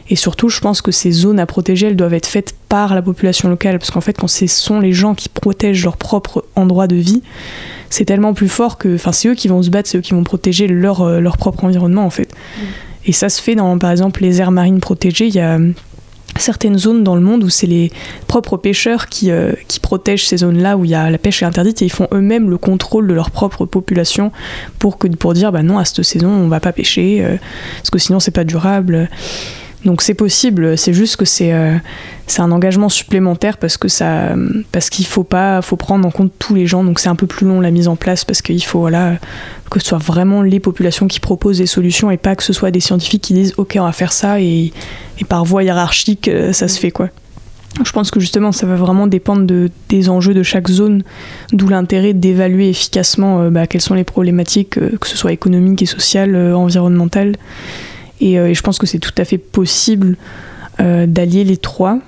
Et 0.10 0.15
surtout, 0.15 0.48
je 0.48 0.62
pense 0.62 0.82
que 0.82 0.91
ces 0.91 1.12
zones 1.12 1.39
à 1.39 1.46
protéger, 1.46 1.88
elles 1.88 1.96
doivent 1.96 2.13
être 2.13 2.28
faites 2.28 2.56
par 2.70 2.96
la 2.96 3.02
population 3.02 3.50
locale. 3.50 3.78
Parce 3.78 3.91
qu'en 3.91 4.02
fait, 4.02 4.17
quand 4.17 4.28
ce 4.28 4.48
sont 4.48 4.80
les 4.80 4.94
gens 4.94 5.15
qui 5.15 5.28
protègent 5.28 5.84
leur 5.84 5.98
propre 5.98 6.46
endroit 6.56 6.88
de 6.88 6.96
vie, 6.96 7.24
c'est 7.89 8.06
tellement 8.06 8.34
plus 8.34 8.50
fort 8.50 8.78
que. 8.78 8.96
Enfin, 8.96 9.12
c'est 9.12 9.28
eux 9.28 9.36
qui 9.36 9.50
vont 9.50 9.63
se 9.63 9.70
battre, 9.70 9.89
c'est 9.89 9.98
eux 9.98 10.02
qui 10.02 10.13
vont 10.13 10.24
protéger 10.24 10.67
leur, 10.67 11.02
euh, 11.02 11.20
leur 11.20 11.38
propre 11.38 11.65
environnement, 11.65 12.06
en 12.06 12.10
fait. 12.10 12.32
Mm. 12.32 12.62
Et 13.08 13.12
ça 13.12 13.30
se 13.30 13.41
fait 13.41 13.56
dans, 13.56 13.78
par 13.80 13.91
exemple, 13.91 14.22
les 14.22 14.39
aires 14.39 14.52
marines 14.52 14.80
protégées. 14.80 15.28
Il 15.28 15.36
y 15.36 15.39
a 15.39 15.60
certaines 16.38 16.78
zones 16.78 17.04
dans 17.04 17.15
le 17.15 17.22
monde 17.22 17.44
où 17.44 17.50
c'est 17.50 17.67
les 17.67 17.91
propres 18.28 18.58
pêcheurs 18.58 19.08
qui, 19.08 19.32
euh, 19.32 19.54
qui 19.67 19.80
protègent 19.80 20.28
ces 20.28 20.38
zones-là 20.38 20.78
où 20.78 20.86
il 20.86 20.91
y 20.91 20.96
a 20.96 21.10
la 21.10 21.17
pêche 21.17 21.44
est 21.44 21.46
interdite 21.46 21.82
et 21.82 21.86
ils 21.86 21.91
font 21.91 22.08
eux-mêmes 22.13 22.50
le 22.50 22.58
contrôle 22.58 23.08
de 23.08 23.13
leur 23.13 23.32
propre 23.32 23.65
population 23.65 24.32
pour, 24.80 24.98
que, 24.98 25.08
pour 25.08 25.34
dire 25.34 25.52
bah 25.52 25.63
non 25.63 25.78
à 25.78 25.86
cette 25.86 26.04
saison 26.04 26.30
on 26.30 26.48
va 26.48 26.60
pas 26.60 26.72
pêcher 26.72 27.24
euh, 27.24 27.38
parce 27.78 27.89
que 27.89 28.00
sinon 28.00 28.20
c'est 28.20 28.32
pas 28.32 28.44
durable. 28.44 29.10
Donc 29.86 30.04
c'est 30.04 30.13
possible, 30.13 30.78
c'est 30.78 30.94
juste 30.94 31.15
que 31.15 31.26
c'est 31.26 31.54
euh, 31.54 31.76
c'est 32.28 32.41
un 32.41 32.52
engagement 32.52 32.88
supplémentaire 32.88 33.58
parce 33.58 33.78
que 33.78 33.88
ça 33.88 34.36
parce 34.72 34.91
qu'il 34.91 35.06
faut 35.08 35.24
pas 35.24 35.62
faut 35.63 35.76
prendre 35.76 36.08
en 36.08 36.12
compte 36.12 36.32
tous 36.38 36.54
les 36.54 36.67
gens 36.67 36.84
donc 36.84 37.00
c'est 37.00 37.10
un 37.10 37.15
peu 37.15 37.26
plus 37.26 37.48
long 37.48 37.60
la 37.60 37.72
mise 37.72 37.88
en 37.88 37.96
place 37.96 38.24
parce 38.24 38.44
qu'il 38.44 38.63
faut 38.63 38.80
voilà 38.80 39.15
que 39.72 39.80
ce 39.80 39.88
soit 39.88 39.98
vraiment 39.98 40.44
les 40.44 40.60
populations 40.60 41.08
qui 41.08 41.20
proposent 41.20 41.58
des 41.58 41.65
solutions 41.65 42.12
et 42.12 42.17
pas 42.17 42.36
que 42.36 42.44
ce 42.44 42.54
soit 42.54 42.70
des 42.70 42.80
scientifiques 42.80 43.24
qui 43.24 43.34
disent 43.34 43.54
ok 43.58 43.78
on 43.80 43.84
va 43.84 43.91
faire 43.91 44.13
ça 44.13 44.39
et, 44.39 44.72
et 45.20 45.26
par 45.26 45.46
voie 45.46 45.63
hiérarchique 45.63 46.28
euh, 46.28 46.54
ça 46.54 46.67
se 46.67 46.80
fait 46.80 46.91
quoi. 46.91 47.10
Je 47.84 47.91
pense 47.94 48.12
que 48.12 48.20
justement 48.20 48.52
ça 48.52 48.67
va 48.67 48.76
vraiment 48.76 49.08
dépendre 49.08 49.46
de, 49.46 49.70
des 49.88 50.10
enjeux 50.10 50.34
de 50.34 50.44
chaque 50.44 50.67
zone, 50.67 51.04
d'où 51.54 51.70
l'intérêt 51.70 52.13
d'évaluer 52.13 52.70
efficacement 52.70 53.44
euh, 53.44 53.50
bah, 53.50 53.65
quelles 53.65 53.82
sont 53.82 53.94
les 53.94 54.04
problématiques, 54.04 54.72
que 54.72 55.08
ce 55.08 55.17
soit 55.17 55.32
économiques 55.32 55.82
et 55.82 55.86
sociales, 55.86 56.36
environnementales 56.54 57.36
euh, 58.21 58.47
et, 58.47 58.53
je 58.53 58.62
pense 58.62 58.77
que 58.77 58.88
c'est 58.88 58.99
tout 58.99 59.13
à 59.17 59.25
fait 59.25 59.38
possible 59.38 60.17
euh, 60.79 61.05
d'allier 61.07 61.43
les 61.43 61.57
trois. 61.57 61.99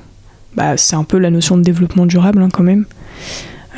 Bah, 0.56 0.78
c'est 0.78 0.96
un 0.96 1.04
peu 1.04 1.18
la 1.18 1.30
notion 1.30 1.58
de 1.58 1.64
développement 1.64 2.06
durable 2.06 2.42
hein, 2.42 2.50
quand 2.52 2.64
même. 2.64 2.86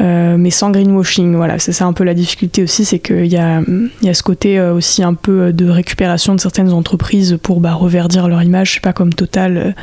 Euh, 0.02 0.36
mais 0.38 0.50
sans 0.50 0.72
greenwashing, 0.72 1.36
voilà, 1.36 1.58
c'est 1.58 1.72
ça 1.72 1.86
un 1.86 1.94
peu 1.94 2.04
la 2.04 2.14
difficulté 2.14 2.62
aussi, 2.62 2.84
c'est 2.84 3.00
qu'il 3.00 3.28
y 3.28 3.38
a, 3.38 3.62
y 4.02 4.10
a 4.10 4.14
ce 4.14 4.24
côté 4.24 4.60
aussi 4.60 5.02
un 5.04 5.14
peu 5.14 5.54
de 5.54 5.70
récupération 5.70 6.36
de 6.36 6.42
certaines 6.42 6.74
entreprises 6.74 7.38
pour 7.42 7.62
bah, 7.62 7.74
reverdir 7.74 8.28
leur 8.28 8.44
image, 8.44 8.72
je 8.72 8.74
sais 8.74 8.80
pas 8.82 8.92
comme 8.92 9.14
Total 9.14 9.74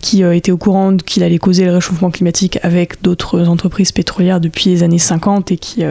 qui 0.00 0.22
était 0.22 0.52
au 0.52 0.58
courant 0.58 0.98
qu'il 0.98 1.22
allait 1.22 1.38
causer 1.38 1.64
le 1.64 1.72
réchauffement 1.72 2.10
climatique 2.10 2.58
avec 2.62 3.00
d'autres 3.00 3.48
entreprises 3.48 3.90
pétrolières 3.90 4.38
depuis 4.38 4.68
les 4.68 4.82
années 4.82 4.98
50 4.98 5.50
et 5.50 5.56
qui 5.56 5.82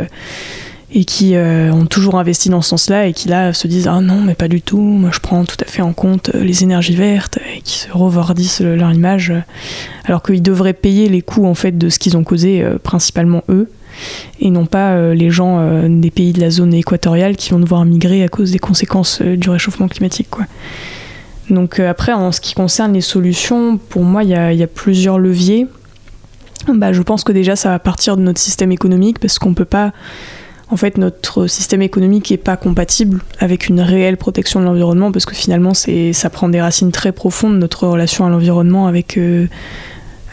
et 0.94 1.04
qui 1.04 1.36
euh, 1.36 1.72
ont 1.72 1.86
toujours 1.86 2.18
investi 2.18 2.50
dans 2.50 2.62
ce 2.62 2.70
sens-là 2.70 3.08
et 3.08 3.14
qui 3.14 3.28
là 3.28 3.52
se 3.54 3.68
disent 3.68 3.88
ah 3.88 4.00
non 4.00 4.22
mais 4.22 4.36
pas 4.36 4.48
du 4.48 4.62
tout 4.62 4.80
moi 4.80 5.10
je 5.12 5.20
prends 5.20 5.44
tout 5.44 5.58
à 5.60 5.66
fait 5.66 5.82
en 5.82 5.92
compte 5.92 6.32
euh, 6.34 6.44
les 6.44 6.64
énergies 6.64 6.96
vertes 6.96 7.40
et 7.56 7.62
qui 7.62 7.80
se 7.80 7.92
revardissent 7.92 8.62
leur 8.62 8.94
image 8.94 9.34
alors 10.06 10.24
qu'ils 10.24 10.42
devraient 10.42 10.74
payer 10.74 11.10
les 11.10 11.22
coûts 11.22 11.46
en 11.46 11.56
fait 11.56 11.78
de 11.78 11.90
ce 11.90 12.00
qu'ils 12.00 12.16
ont 12.16 12.24
causé 12.24 12.62
euh, 12.62 12.78
principalement 12.78 13.44
eux 13.50 13.70
et 14.40 14.50
non 14.50 14.66
pas 14.66 15.16
les 15.16 15.32
gens 15.32 15.88
des 15.90 16.12
pays 16.12 16.32
de 16.32 16.40
la 16.40 16.52
zone 16.52 16.72
équatoriale 16.72 17.36
qui 17.36 17.50
vont 17.50 17.58
devoir 17.58 17.84
migrer 17.84 18.24
à 18.24 18.28
cause 18.28 18.52
des 18.52 18.60
conséquences 18.60 19.24
du 19.24 19.50
réchauffement 19.50 19.88
climatique 19.88 20.28
quoi. 20.30 20.46
Donc 21.50 21.80
après 21.80 22.14
en 22.14 22.32
ce 22.32 22.40
qui 22.40 22.54
concerne 22.54 22.94
les 22.94 23.02
solutions 23.02 23.78
pour 23.78 24.04
moi 24.04 24.24
il 24.24 24.30
y, 24.30 24.56
y 24.56 24.64
a, 24.64 24.68
plusieurs 24.68 25.18
leviers 25.18 25.66
bah, 26.72 26.94
je 26.94 27.02
pense 27.02 27.24
que 27.24 27.32
déjà 27.32 27.56
ça 27.56 27.70
va 27.70 27.80
partir 27.80 28.18
de 28.18 28.22
notre 28.22 28.40
système 28.40 28.72
économique 28.72 29.18
parce 29.18 29.40
qu'on 29.40 29.56
peut 29.56 29.66
pas 29.66 29.94
en 30.70 30.78
fait 30.78 30.98
notre 30.98 31.48
système 31.48 31.82
économique 31.82 32.32
n'est 32.32 32.38
pas 32.38 32.58
compatible 32.58 33.22
avec 33.40 33.68
une 33.68 33.80
réelle 33.80 34.18
protection 34.18 34.60
de 34.60 34.66
l'environnement 34.66 35.12
parce 35.12 35.26
que 35.26 35.36
finalement 35.36 35.74
c'est 35.74 36.14
ça 36.14 36.30
prend 36.30 36.50
des 36.50 36.62
racines 36.62 36.92
très 36.92 37.12
profondes 37.12 37.58
notre 37.58 37.88
relation 37.88 38.26
à 38.26 38.30
l'environnement 38.30 38.88
avec 38.88 39.18
euh, 39.18 39.48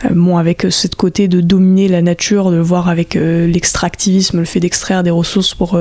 euh, 0.05 0.09
bon 0.11 0.37
avec 0.37 0.67
cette 0.71 0.97
côté 0.97 1.29
de 1.29 1.41
dominer 1.41 1.87
la 1.87 2.03
nature 2.03 2.51
de 2.51 2.59
voir 2.59 2.89
avec 2.89 3.15
euh, 3.15 3.47
l'extractivisme 3.47 4.41
le 4.41 4.45
fait 4.45 4.61
d'extraire 4.61 5.05
des 5.05 5.11
ressources 5.11 5.55
pour 5.55 5.79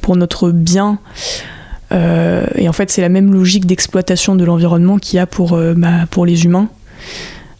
pour 0.00 0.16
notre 0.16 0.50
bien. 0.50 0.98
Et 1.92 2.68
en 2.68 2.72
fait 2.72 2.88
c'est 2.88 3.00
la 3.00 3.08
même 3.08 3.32
logique 3.32 3.66
d'exploitation 3.66 4.36
de 4.36 4.44
l'environnement 4.44 4.98
qu'il 4.98 5.16
y 5.16 5.18
a 5.18 5.26
pour 5.26 5.58
bah, 5.76 6.06
pour 6.08 6.24
les 6.24 6.44
humains. 6.44 6.68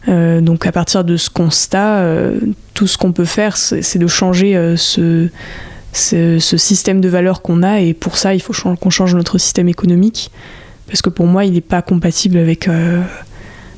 Donc 0.07 0.65
à 0.65 0.71
partir 0.71 1.03
de 1.03 1.17
ce 1.17 1.29
constat, 1.29 2.05
tout 2.73 2.87
ce 2.87 2.97
qu'on 2.97 3.11
peut 3.11 3.25
faire, 3.25 3.57
c'est 3.57 3.99
de 3.99 4.07
changer 4.07 4.75
ce, 4.77 5.27
ce, 5.93 6.39
système 6.39 7.01
de 7.01 7.09
valeurs 7.09 7.41
qu'on 7.41 7.63
a 7.63 7.79
et 7.79 7.93
pour 7.93 8.17
ça 8.17 8.33
il 8.33 8.41
faut 8.41 8.53
qu'on 8.75 8.89
change 8.89 9.15
notre 9.15 9.37
système 9.37 9.69
économique. 9.69 10.31
Parce 10.87 11.01
que 11.01 11.09
pour 11.09 11.25
moi 11.25 11.45
il 11.45 11.53
n'est 11.53 11.61
pas 11.61 11.81
compatible 11.81 12.37
avec, 12.37 12.67
euh, 12.67 13.01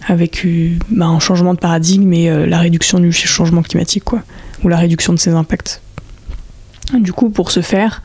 avec 0.08 0.46
bah, 0.90 1.06
un 1.06 1.20
changement 1.20 1.54
de 1.54 1.60
paradigme 1.60 2.14
et 2.14 2.48
la 2.48 2.60
réduction 2.60 3.00
du 3.00 3.12
changement 3.12 3.62
climatique, 3.62 4.04
quoi, 4.04 4.22
ou 4.64 4.68
la 4.68 4.78
réduction 4.78 5.14
de 5.14 5.20
ses 5.20 5.32
impacts. 5.32 5.82
Du 6.94 7.14
coup, 7.14 7.30
pour 7.30 7.52
ce 7.52 7.62
faire, 7.62 8.02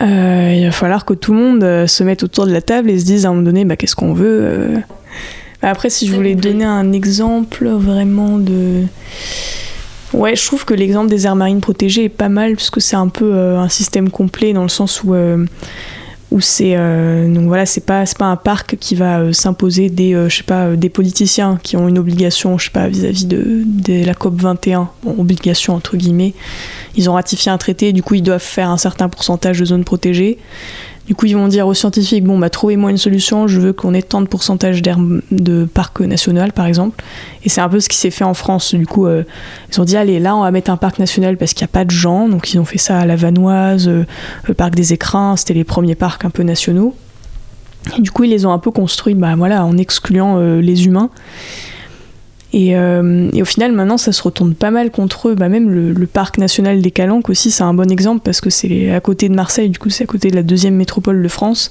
il 0.00 0.64
va 0.64 0.72
falloir 0.72 1.04
que 1.04 1.14
tout 1.14 1.32
le 1.32 1.38
monde 1.38 1.86
se 1.86 2.02
mette 2.04 2.22
autour 2.22 2.46
de 2.46 2.52
la 2.52 2.62
table 2.62 2.90
et 2.90 2.98
se 2.98 3.04
dise 3.04 3.26
à 3.26 3.28
un 3.28 3.32
moment 3.32 3.44
donné, 3.44 3.64
bah, 3.64 3.76
qu'est-ce 3.76 3.96
qu'on 3.96 4.14
veut 4.14 4.82
Après, 5.62 5.90
si 5.90 6.06
je 6.06 6.14
voulais 6.14 6.34
donner 6.34 6.64
un 6.64 6.92
exemple 6.92 7.68
vraiment 7.68 8.38
de 8.38 8.84
Ouais, 10.16 10.34
je 10.34 10.46
trouve 10.46 10.64
que 10.64 10.72
l'exemple 10.72 11.10
des 11.10 11.26
aires 11.26 11.36
marines 11.36 11.60
protégées 11.60 12.04
est 12.04 12.08
pas 12.08 12.30
mal 12.30 12.54
parce 12.54 12.70
que 12.70 12.80
c'est 12.80 12.96
un 12.96 13.08
peu 13.08 13.34
euh, 13.34 13.58
un 13.58 13.68
système 13.68 14.08
complet 14.08 14.54
dans 14.54 14.62
le 14.62 14.70
sens 14.70 15.04
où 15.04 15.12
euh, 15.12 15.44
où 16.30 16.40
c'est 16.40 16.72
euh, 16.74 17.32
donc 17.32 17.48
voilà 17.48 17.66
c'est 17.66 17.84
pas 17.84 18.02
pas 18.18 18.24
un 18.24 18.36
parc 18.36 18.76
qui 18.80 18.94
va 18.94 19.30
s'imposer 19.34 19.90
des 19.90 20.12
je 20.28 20.34
sais 20.34 20.42
pas 20.42 20.74
des 20.74 20.88
politiciens 20.88 21.58
qui 21.62 21.76
ont 21.76 21.86
une 21.86 21.98
obligation 21.98 22.56
je 22.56 22.64
sais 22.64 22.70
pas 22.70 22.88
vis-à-vis 22.88 23.26
de, 23.26 23.62
de, 23.66 24.06
la 24.06 24.14
COP 24.14 24.40
21 24.40 24.88
bon, 25.04 25.16
obligation 25.18 25.74
entre 25.74 25.98
guillemets. 25.98 26.32
Ils 26.96 27.10
ont 27.10 27.12
ratifié 27.12 27.52
un 27.52 27.58
traité 27.58 27.92
du 27.92 28.02
coup 28.02 28.14
ils 28.14 28.22
doivent 28.22 28.40
faire 28.40 28.70
un 28.70 28.78
certain 28.78 29.10
pourcentage 29.10 29.60
de 29.60 29.66
zones 29.66 29.84
protégées 29.84 30.38
du 31.06 31.14
coup, 31.14 31.26
ils 31.26 31.36
vont 31.36 31.46
dire 31.46 31.68
aux 31.68 31.74
scientifiques 31.74 32.24
bon, 32.24 32.38
bah, 32.38 32.50
trouvez-moi 32.50 32.90
une 32.90 32.98
solution, 32.98 33.46
je 33.46 33.60
veux 33.60 33.72
qu'on 33.72 33.94
ait 33.94 34.02
tant 34.02 34.20
de 34.20 34.26
pourcentage 34.26 34.82
d'air 34.82 34.98
de 35.30 35.64
parc 35.64 36.00
national, 36.00 36.52
par 36.52 36.66
exemple. 36.66 37.04
Et 37.44 37.48
c'est 37.48 37.60
un 37.60 37.68
peu 37.68 37.78
ce 37.78 37.88
qui 37.88 37.96
s'est 37.96 38.10
fait 38.10 38.24
en 38.24 38.34
France. 38.34 38.74
Du 38.74 38.86
coup, 38.86 39.06
euh, 39.06 39.22
ils 39.72 39.80
ont 39.80 39.84
dit 39.84 39.96
allez, 39.96 40.18
là, 40.18 40.34
on 40.36 40.42
va 40.42 40.50
mettre 40.50 40.70
un 40.70 40.76
parc 40.76 40.98
national 40.98 41.36
parce 41.36 41.54
qu'il 41.54 41.64
n'y 41.64 41.70
a 41.70 41.72
pas 41.72 41.84
de 41.84 41.92
gens. 41.92 42.28
Donc, 42.28 42.52
ils 42.52 42.58
ont 42.58 42.64
fait 42.64 42.78
ça 42.78 42.98
à 42.98 43.06
la 43.06 43.14
Vanoise, 43.14 43.86
euh, 43.86 44.04
le 44.44 44.54
parc 44.54 44.74
des 44.74 44.92
écrins, 44.92 45.36
c'était 45.36 45.54
les 45.54 45.64
premiers 45.64 45.94
parcs 45.94 46.24
un 46.24 46.30
peu 46.30 46.42
nationaux. 46.42 46.94
Et 47.96 48.02
du 48.02 48.10
coup, 48.10 48.24
ils 48.24 48.30
les 48.30 48.44
ont 48.44 48.52
un 48.52 48.58
peu 48.58 48.72
construits 48.72 49.14
bah, 49.14 49.34
voilà, 49.36 49.64
en 49.64 49.78
excluant 49.78 50.38
euh, 50.38 50.60
les 50.60 50.86
humains. 50.86 51.10
Euh, 52.56 53.30
et, 53.34 53.42
au 53.42 53.44
final, 53.44 53.72
maintenant, 53.72 53.98
ça 53.98 54.12
se 54.12 54.22
retourne 54.22 54.54
pas 54.54 54.70
mal 54.70 54.90
contre 54.90 55.28
eux. 55.28 55.34
Bah, 55.34 55.48
même 55.48 55.70
le, 55.70 56.06
parc 56.06 56.38
national 56.38 56.80
des 56.80 56.90
Calanques 56.90 57.28
aussi, 57.28 57.50
c'est 57.50 57.64
un 57.64 57.74
bon 57.74 57.90
exemple 57.90 58.22
parce 58.24 58.40
que 58.40 58.50
c'est 58.50 58.90
à 58.92 59.00
côté 59.00 59.28
de 59.28 59.34
Marseille, 59.34 59.68
du 59.68 59.78
coup, 59.78 59.90
c'est 59.90 60.04
à 60.04 60.06
côté 60.06 60.30
de 60.30 60.36
la 60.36 60.42
deuxième 60.42 60.74
métropole 60.74 61.22
de 61.22 61.28
France. 61.28 61.70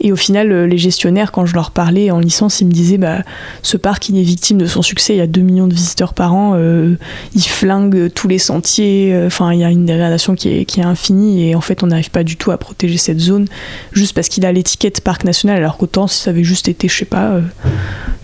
Et 0.00 0.12
au 0.12 0.16
final, 0.16 0.52
euh, 0.52 0.66
les 0.66 0.78
gestionnaires, 0.78 1.32
quand 1.32 1.46
je 1.46 1.54
leur 1.54 1.70
parlais 1.70 2.10
en 2.10 2.20
licence, 2.20 2.60
ils 2.60 2.66
me 2.66 2.72
disaient 2.72 2.98
bah, 2.98 3.22
ce 3.62 3.76
parc, 3.76 4.08
il 4.08 4.18
est 4.18 4.22
victime 4.22 4.58
de 4.58 4.66
son 4.66 4.82
succès. 4.82 5.14
Il 5.14 5.18
y 5.18 5.22
a 5.22 5.26
2 5.26 5.40
millions 5.40 5.66
de 5.66 5.74
visiteurs 5.74 6.14
par 6.14 6.34
an. 6.34 6.52
Euh, 6.54 6.94
il 7.34 7.42
flingue 7.42 8.10
tous 8.12 8.28
les 8.28 8.38
sentiers. 8.38 9.12
Euh, 9.12 9.26
enfin, 9.26 9.52
il 9.52 9.60
y 9.60 9.64
a 9.64 9.70
une 9.70 9.86
dégradation 9.86 10.34
qui 10.34 10.48
est, 10.48 10.78
infinie. 10.78 11.48
Et 11.48 11.54
en 11.54 11.60
fait, 11.60 11.82
on 11.82 11.88
n'arrive 11.88 12.10
pas 12.10 12.22
du 12.22 12.36
tout 12.36 12.52
à 12.52 12.58
protéger 12.58 12.98
cette 12.98 13.18
zone 13.18 13.46
juste 13.92 14.14
parce 14.14 14.28
qu'il 14.28 14.46
a 14.46 14.52
l'étiquette 14.52 15.00
parc 15.00 15.24
national. 15.24 15.56
Alors 15.56 15.76
qu'autant, 15.76 16.06
si 16.06 16.20
ça 16.20 16.30
avait 16.30 16.44
juste 16.44 16.68
été, 16.68 16.86
je 16.86 16.96
sais 16.96 17.04
pas, 17.04 17.40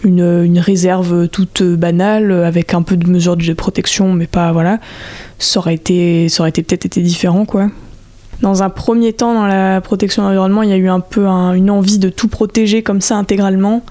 une, 0.05 0.45
une, 0.45 0.61
réserve 0.61 1.29
toute 1.29 1.63
banale 1.63 2.31
avec 2.31 2.75
un 2.75 2.83
peu 2.83 2.97
de 2.97 3.09
mesures 3.11 3.37
de 3.37 3.53
protection, 3.55 4.13
mais 4.13 4.29
pas. 4.29 4.53
Voilà. 4.53 4.79
Ça 5.41 5.59
aurait 5.59 5.75
été, 5.75 6.29
ça 6.29 6.43
aurait 6.43 6.51
été 6.51 6.63
peut-être 6.63 6.87
été 6.87 7.03
différent, 7.03 7.45
quoi. 7.45 7.71
Dans 8.45 8.63
un 8.63 8.69
premier 8.69 9.15
temps, 9.15 9.33
dans 9.33 9.47
la 9.47 9.81
protection 9.81 10.21
de 10.21 10.27
l'environnement, 10.27 10.63
il 10.63 10.69
y 10.69 10.75
a 10.75 10.77
eu 10.77 10.91
un 10.91 11.01
peu 11.01 11.27
une 11.27 11.71
envie 11.71 11.99
de 11.99 12.11
tout 12.11 12.29
protéger 12.29 12.83
comme 12.83 13.01
ça 13.01 13.17
intégralement. 13.17 13.83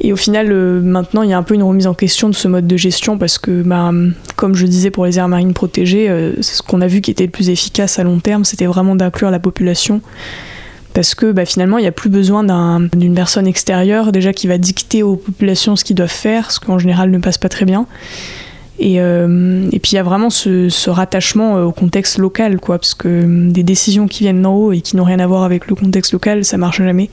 Et 0.00 0.14
au 0.14 0.16
final, 0.16 0.50
euh, 0.50 0.80
maintenant, 0.80 1.20
il 1.20 1.28
y 1.28 1.34
a 1.34 1.36
un 1.36 1.42
peu 1.42 1.52
une 1.52 1.62
remise 1.62 1.86
en 1.86 1.92
question 1.92 2.30
de 2.30 2.34
ce 2.34 2.48
mode 2.48 2.66
de 2.66 2.78
gestion 2.78 3.18
parce 3.18 3.36
que, 3.36 3.60
bah, 3.60 3.92
comme 4.36 4.54
je 4.54 4.64
disais 4.64 4.90
pour 4.90 5.04
les 5.04 5.18
aires 5.18 5.28
marines 5.28 5.52
protégées, 5.52 6.08
euh, 6.08 6.32
ce 6.40 6.62
qu'on 6.62 6.80
a 6.80 6.86
vu 6.86 7.02
qui 7.02 7.10
était 7.10 7.26
le 7.26 7.30
plus 7.30 7.50
efficace 7.50 7.98
à 7.98 8.02
long 8.02 8.18
terme, 8.18 8.46
c'était 8.46 8.64
vraiment 8.64 8.96
d'inclure 8.96 9.30
la 9.30 9.40
population. 9.40 10.00
Parce 10.94 11.14
que 11.14 11.30
bah, 11.30 11.44
finalement, 11.44 11.76
il 11.76 11.82
n'y 11.82 11.86
a 11.86 11.92
plus 11.92 12.08
besoin 12.08 12.44
d'une 12.94 13.14
personne 13.14 13.46
extérieure 13.46 14.10
déjà 14.10 14.32
qui 14.32 14.46
va 14.46 14.56
dicter 14.56 15.02
aux 15.02 15.16
populations 15.16 15.76
ce 15.76 15.84
qu'ils 15.84 15.96
doivent 15.96 16.08
faire, 16.08 16.50
ce 16.50 16.60
qu'en 16.60 16.78
général 16.78 17.10
ne 17.10 17.18
passe 17.18 17.36
pas 17.36 17.50
très 17.50 17.66
bien. 17.66 17.86
Et, 18.78 19.00
euh, 19.00 19.68
et, 19.72 19.78
puis 19.78 19.92
il 19.92 19.94
y 19.94 19.98
a 19.98 20.02
vraiment 20.02 20.28
ce, 20.28 20.90
rattachement 20.90 21.56
euh, 21.56 21.64
au 21.64 21.72
contexte 21.72 22.18
local, 22.18 22.60
quoi, 22.60 22.78
parce 22.78 22.94
que 22.94 23.08
euh, 23.08 23.50
des 23.50 23.62
décisions 23.62 24.06
qui 24.06 24.24
viennent 24.24 24.42
d'en 24.42 24.54
haut 24.54 24.72
et 24.72 24.82
qui 24.82 24.96
n'ont 24.96 25.04
rien 25.04 25.18
à 25.18 25.26
voir 25.26 25.44
avec 25.44 25.66
le 25.68 25.74
contexte 25.74 26.12
local, 26.12 26.44
ça 26.44 26.58
marche 26.58 26.78
jamais. 26.78 27.08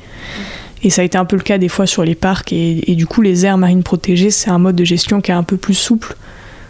Et 0.83 0.89
ça 0.89 1.01
a 1.01 1.05
été 1.05 1.17
un 1.17 1.23
peu 1.23 1.37
le 1.37 1.41
cas 1.41 1.57
des 1.57 1.69
fois 1.69 1.85
sur 1.85 2.03
les 2.03 2.15
parcs, 2.15 2.51
et, 2.51 2.91
et 2.91 2.95
du 2.95 3.07
coup 3.07 3.21
les 3.21 3.45
aires 3.45 3.57
marines 3.57 3.83
protégées, 3.83 4.29
c'est 4.29 4.49
un 4.49 4.59
mode 4.59 4.75
de 4.75 4.83
gestion 4.83 5.21
qui 5.21 5.31
est 5.31 5.35
un 5.35 5.43
peu 5.43 5.55
plus 5.55 5.73
souple. 5.73 6.15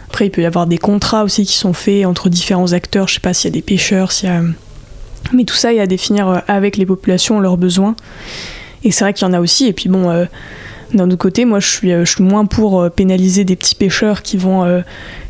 Après, 0.08 0.26
il 0.26 0.30
peut 0.30 0.42
y 0.42 0.46
avoir 0.46 0.68
des 0.68 0.78
contrats 0.78 1.24
aussi 1.24 1.44
qui 1.44 1.56
sont 1.56 1.72
faits 1.72 2.06
entre 2.06 2.28
différents 2.28 2.72
acteurs, 2.72 3.08
je 3.08 3.14
sais 3.14 3.20
pas 3.20 3.34
s'il 3.34 3.50
y 3.50 3.52
a 3.52 3.54
des 3.54 3.62
pêcheurs, 3.62 4.12
s'il 4.12 4.28
y 4.28 4.32
a... 4.32 4.42
Mais 5.32 5.44
tout 5.44 5.56
ça, 5.56 5.70
a 5.70 5.80
à 5.80 5.86
définir 5.86 6.42
avec 6.46 6.76
les 6.76 6.86
populations 6.86 7.40
leurs 7.40 7.56
besoins. 7.56 7.96
Et 8.84 8.92
c'est 8.92 9.02
vrai 9.02 9.12
qu'il 9.12 9.26
y 9.26 9.30
en 9.30 9.32
a 9.32 9.40
aussi, 9.40 9.66
et 9.66 9.72
puis 9.72 9.88
bon 9.88 10.26
d'un 10.94 11.08
autre 11.08 11.18
côté, 11.18 11.44
moi, 11.44 11.60
je 11.60 11.68
suis, 11.68 11.92
euh, 11.92 12.04
je 12.04 12.12
suis 12.12 12.22
moins 12.22 12.46
pour 12.46 12.80
euh, 12.80 12.88
pénaliser 12.88 13.44
des 13.44 13.56
petits 13.56 13.74
pêcheurs 13.74 14.22
qui 14.22 14.36
vont, 14.36 14.64
euh, 14.64 14.80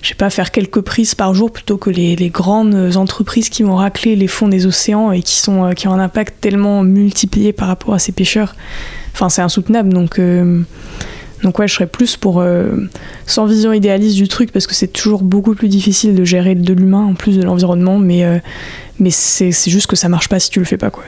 je 0.03 0.09
sais 0.09 0.15
pas, 0.15 0.31
faire 0.31 0.51
quelques 0.51 0.81
prises 0.81 1.15
par 1.15 1.35
jour 1.35 1.51
plutôt 1.51 1.77
que 1.77 1.91
les, 1.91 2.15
grandes 2.29 2.97
entreprises 2.97 3.49
qui 3.49 3.63
vont 3.63 3.77
racler 3.77 4.17
les 4.17 4.27
fonds 4.27 4.49
des 4.49 4.67
océans 4.67 5.13
et 5.13 5.23
qui, 5.23 5.37
sont, 5.37 5.71
qui 5.75 5.89
ont 5.89 5.93
un 5.93 6.01
impact 6.01 6.41
tellement 6.41 6.83
multiplié 6.83 7.53
par 7.53 7.69
rapport 7.69 7.95
à 7.95 7.99
ces 7.99 8.13
pêcheurs. 8.13 8.55
Enfin, 9.13 9.29
c'est 9.29 9.43
insoutenable. 9.43 9.93
Donc, 9.93 10.21
donc 11.43 11.59
ouais, 11.59 11.69
je 11.69 11.75
serais 11.75 11.87
plus 11.87 12.17
pour, 12.17 12.45
sans 13.27 13.47
vision 13.47 13.73
idéaliste 13.73 14.17
du 14.17 14.27
truc, 14.27 14.51
parce 14.51 14.67
que 14.67 14.75
c'est 14.75 14.89
toujours 14.89 15.23
beaucoup 15.23 15.55
plus 15.55 15.69
difficile 15.69 16.15
de 16.15 16.25
gérer 16.25 16.55
de 16.55 16.73
l'humain 16.73 17.05
en 17.05 17.15
plus 17.15 17.39
de 17.39 17.43
l'environnement, 17.43 17.99
mais, 17.99 18.25
mais 18.99 19.11
c'est 19.11 19.53
juste 19.69 19.87
que 19.87 19.97
ça 19.97 20.09
marche 20.09 20.29
pas 20.29 20.41
si 20.41 20.51
tu 20.51 20.59
le 20.59 20.65
fais 20.65 20.79
pas, 20.79 20.91
quoi. 20.91 21.05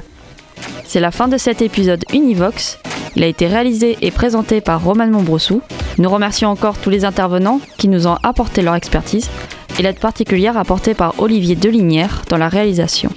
C'est 0.87 1.01
la 1.01 1.11
fin 1.11 1.29
de 1.29 1.37
cet 1.37 1.63
épisode 1.63 2.05
Univox. 2.13 2.79
Il 3.17 3.25
a 3.25 3.27
été 3.27 3.47
réalisé 3.47 3.97
et 4.03 4.11
présenté 4.11 4.61
par 4.61 4.85
Roman 4.85 5.07
Montbrossou. 5.07 5.63
Nous 5.99 6.11
remercions 6.11 6.51
encore 6.51 6.77
tous 6.77 6.91
les 6.91 7.07
intervenants 7.07 7.61
qui 7.79 7.89
nous 7.89 8.07
ont 8.07 8.19
apporté 8.23 8.61
leur 8.61 8.75
expertise 8.75 9.31
et 9.79 9.83
l'aide 9.83 9.99
particulière 9.99 10.59
apportée 10.59 10.93
par 10.93 11.15
Olivier 11.19 11.57
Delinière 11.57 12.23
dans 12.29 12.37
la 12.37 12.49
réalisation. 12.49 13.11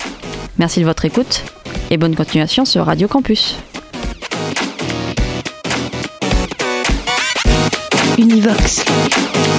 Merci 0.57 0.79
de 0.79 0.85
votre 0.85 1.03
écoute 1.03 1.43
et 1.89 1.97
bonne 1.97 2.15
continuation 2.15 2.63
sur 2.63 2.85
Radio 2.85 3.09
Campus. 3.09 3.57
Univox, 8.17 8.83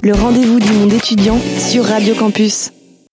le 0.03 0.15
rendez-vous 0.15 0.59
du 0.59 0.73
monde 0.73 0.93
étudiant 0.93 1.39
sur 1.59 1.85
Radio 1.85 2.15
Campus. 2.15 2.71